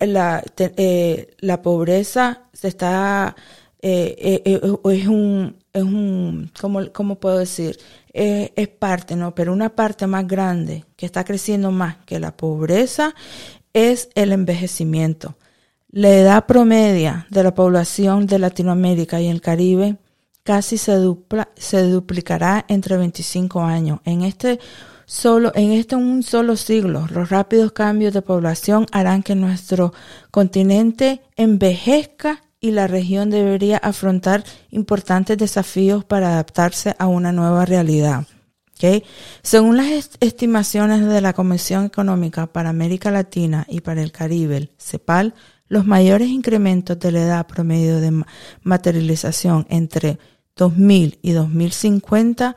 la, 0.00 0.42
eh, 0.58 1.34
la 1.40 1.62
pobreza 1.62 2.42
se 2.52 2.68
está, 2.68 3.36
eh, 3.80 4.42
eh, 4.44 4.60
es 4.84 5.06
un, 5.06 5.56
es 5.72 5.82
un, 5.82 6.50
¿cómo, 6.60 6.92
cómo 6.92 7.16
puedo 7.16 7.38
decir? 7.38 7.78
es 8.14 8.68
parte, 8.68 9.16
¿no? 9.16 9.34
Pero 9.34 9.54
una 9.54 9.70
parte 9.70 10.06
más 10.06 10.28
grande 10.28 10.84
que 10.96 11.06
está 11.06 11.24
creciendo 11.24 11.70
más 11.70 11.96
que 12.04 12.20
la 12.20 12.36
pobreza 12.36 13.14
es 13.72 14.10
el 14.14 14.32
envejecimiento. 14.32 15.34
La 15.90 16.10
edad 16.10 16.44
promedia 16.46 17.26
de 17.30 17.42
la 17.42 17.54
población 17.54 18.26
de 18.26 18.38
Latinoamérica 18.38 19.20
y 19.22 19.28
el 19.28 19.40
Caribe 19.40 19.96
casi 20.42 20.78
se, 20.78 20.94
dupla, 20.96 21.48
se 21.56 21.82
duplicará 21.84 22.64
entre 22.68 22.96
25 22.96 23.60
años. 23.60 24.00
En 24.04 24.22
este 24.22 24.58
Solo 25.06 25.52
en 25.54 25.72
este 25.72 25.96
un 25.96 26.22
solo 26.22 26.56
siglo, 26.56 27.06
los 27.10 27.28
rápidos 27.28 27.72
cambios 27.72 28.14
de 28.14 28.22
población 28.22 28.86
harán 28.92 29.22
que 29.22 29.34
nuestro 29.34 29.92
continente 30.30 31.20
envejezca 31.36 32.42
y 32.60 32.70
la 32.70 32.86
región 32.86 33.30
debería 33.30 33.76
afrontar 33.78 34.44
importantes 34.70 35.36
desafíos 35.36 36.04
para 36.04 36.28
adaptarse 36.28 36.94
a 36.98 37.06
una 37.06 37.32
nueva 37.32 37.64
realidad. 37.64 38.24
Según 39.42 39.76
las 39.76 40.10
estimaciones 40.20 41.06
de 41.06 41.20
la 41.20 41.34
Comisión 41.34 41.84
Económica 41.84 42.48
para 42.48 42.70
América 42.70 43.12
Latina 43.12 43.64
y 43.68 43.80
para 43.80 44.02
el 44.02 44.10
Caribe, 44.10 44.70
CEPAL, 44.76 45.34
los 45.68 45.86
mayores 45.86 46.28
incrementos 46.28 46.98
de 46.98 47.12
la 47.12 47.22
edad 47.22 47.46
promedio 47.46 48.00
de 48.00 48.24
materialización 48.62 49.66
entre 49.70 50.18
2000 50.56 51.18
y 51.22 51.30
2050 51.30 52.56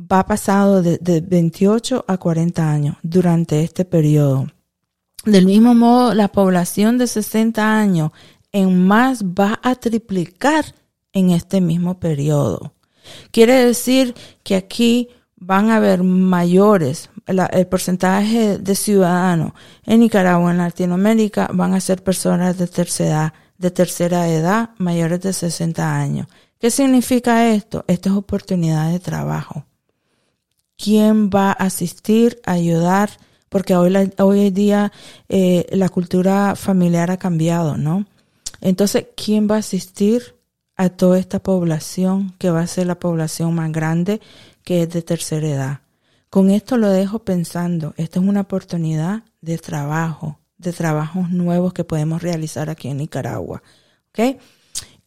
va 0.00 0.26
pasado 0.26 0.82
de, 0.82 1.20
28 1.20 2.04
a 2.06 2.18
40 2.18 2.70
años 2.70 2.96
durante 3.02 3.62
este 3.62 3.84
periodo. 3.84 4.46
Del 5.24 5.46
mismo 5.46 5.74
modo, 5.74 6.14
la 6.14 6.28
población 6.28 6.98
de 6.98 7.06
60 7.06 7.78
años 7.78 8.12
en 8.52 8.86
más 8.86 9.24
va 9.24 9.58
a 9.62 9.74
triplicar 9.74 10.74
en 11.12 11.30
este 11.30 11.60
mismo 11.60 11.98
periodo. 11.98 12.74
Quiere 13.30 13.64
decir 13.64 14.14
que 14.42 14.56
aquí 14.56 15.08
van 15.36 15.70
a 15.70 15.76
haber 15.76 16.02
mayores, 16.02 17.10
el 17.26 17.66
porcentaje 17.66 18.58
de 18.58 18.74
ciudadanos 18.74 19.52
en 19.84 20.00
Nicaragua, 20.00 20.50
en 20.50 20.58
Latinoamérica, 20.58 21.48
van 21.52 21.74
a 21.74 21.80
ser 21.80 22.02
personas 22.04 22.56
de 22.58 22.66
tercera 22.66 23.08
edad, 23.08 23.32
de 23.58 23.70
tercera 23.70 24.28
edad 24.28 24.70
mayores 24.78 25.20
de 25.22 25.32
60 25.32 25.96
años. 25.98 26.26
¿Qué 26.58 26.70
significa 26.70 27.48
esto? 27.48 27.84
Esto 27.88 28.10
es 28.10 28.14
oportunidad 28.16 28.90
de 28.90 29.00
trabajo 29.00 29.64
quién 30.76 31.30
va 31.30 31.50
a 31.50 31.66
asistir, 31.66 32.40
a 32.44 32.52
ayudar, 32.52 33.10
porque 33.48 33.74
hoy, 33.74 34.40
en 34.40 34.54
día 34.54 34.92
eh, 35.28 35.66
la 35.70 35.88
cultura 35.88 36.56
familiar 36.56 37.10
ha 37.10 37.16
cambiado, 37.16 37.76
¿no? 37.76 38.06
Entonces, 38.60 39.06
¿quién 39.16 39.48
va 39.50 39.56
a 39.56 39.60
asistir 39.60 40.34
a 40.76 40.88
toda 40.88 41.18
esta 41.18 41.38
población 41.38 42.34
que 42.38 42.50
va 42.50 42.60
a 42.60 42.66
ser 42.66 42.86
la 42.86 42.98
población 42.98 43.54
más 43.54 43.72
grande 43.72 44.20
que 44.64 44.82
es 44.82 44.90
de 44.90 45.02
tercera 45.02 45.48
edad? 45.48 45.80
Con 46.30 46.50
esto 46.50 46.76
lo 46.76 46.90
dejo 46.90 47.20
pensando, 47.20 47.94
esta 47.96 48.20
es 48.20 48.26
una 48.26 48.42
oportunidad 48.42 49.22
de 49.40 49.58
trabajo, 49.58 50.38
de 50.58 50.72
trabajos 50.72 51.30
nuevos 51.30 51.72
que 51.72 51.84
podemos 51.84 52.22
realizar 52.22 52.68
aquí 52.68 52.88
en 52.88 52.98
Nicaragua. 52.98 53.62
¿Ok? 54.10 54.38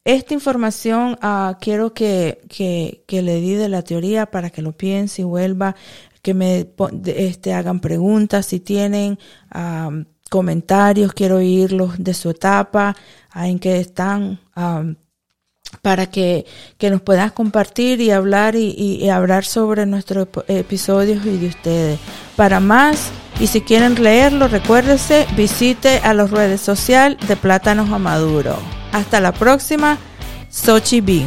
Esta 0.03 0.33
información 0.33 1.19
uh, 1.21 1.55
quiero 1.59 1.93
que, 1.93 2.41
que, 2.49 3.21
le 3.21 3.41
di 3.41 3.53
de 3.55 3.69
la 3.69 3.81
teoría 3.81 4.25
para 4.25 4.49
que 4.49 4.61
lo 4.61 4.71
piense 4.71 5.21
y 5.21 5.25
vuelva, 5.25 5.75
que 6.21 6.33
me 6.33 6.69
este, 7.05 7.53
hagan 7.53 7.79
preguntas 7.79 8.45
si 8.45 8.59
tienen 8.59 9.19
um, 9.53 10.05
comentarios, 10.29 11.13
quiero 11.13 11.37
oírlos 11.37 11.93
de 11.97 12.13
su 12.13 12.29
etapa, 12.29 12.95
en 13.35 13.59
que 13.59 13.79
están 13.79 14.39
um, 14.55 14.95
para 15.81 16.07
que, 16.07 16.45
que 16.77 16.89
nos 16.89 17.01
puedas 17.01 17.31
compartir 17.31 18.01
y 18.01 18.11
hablar 18.11 18.55
y, 18.55 18.71
y 18.71 19.09
hablar 19.09 19.45
sobre 19.45 19.85
nuestros 19.85 20.27
episodios 20.47 21.25
y 21.25 21.37
de 21.37 21.47
ustedes. 21.47 21.99
Para 22.35 22.59
más, 22.59 23.11
y 23.39 23.47
si 23.47 23.61
quieren 23.61 24.01
leerlo, 24.01 24.47
recuérdese, 24.47 25.27
visite 25.35 25.99
a 25.99 26.13
las 26.13 26.31
redes 26.31 26.61
sociales 26.61 27.19
de 27.27 27.35
Plátanos 27.35 27.91
a 27.91 27.99
Maduro. 27.99 28.78
Hasta 28.91 29.19
la 29.19 29.31
próxima, 29.31 29.97
Sochi 30.49 31.01
B. 31.01 31.25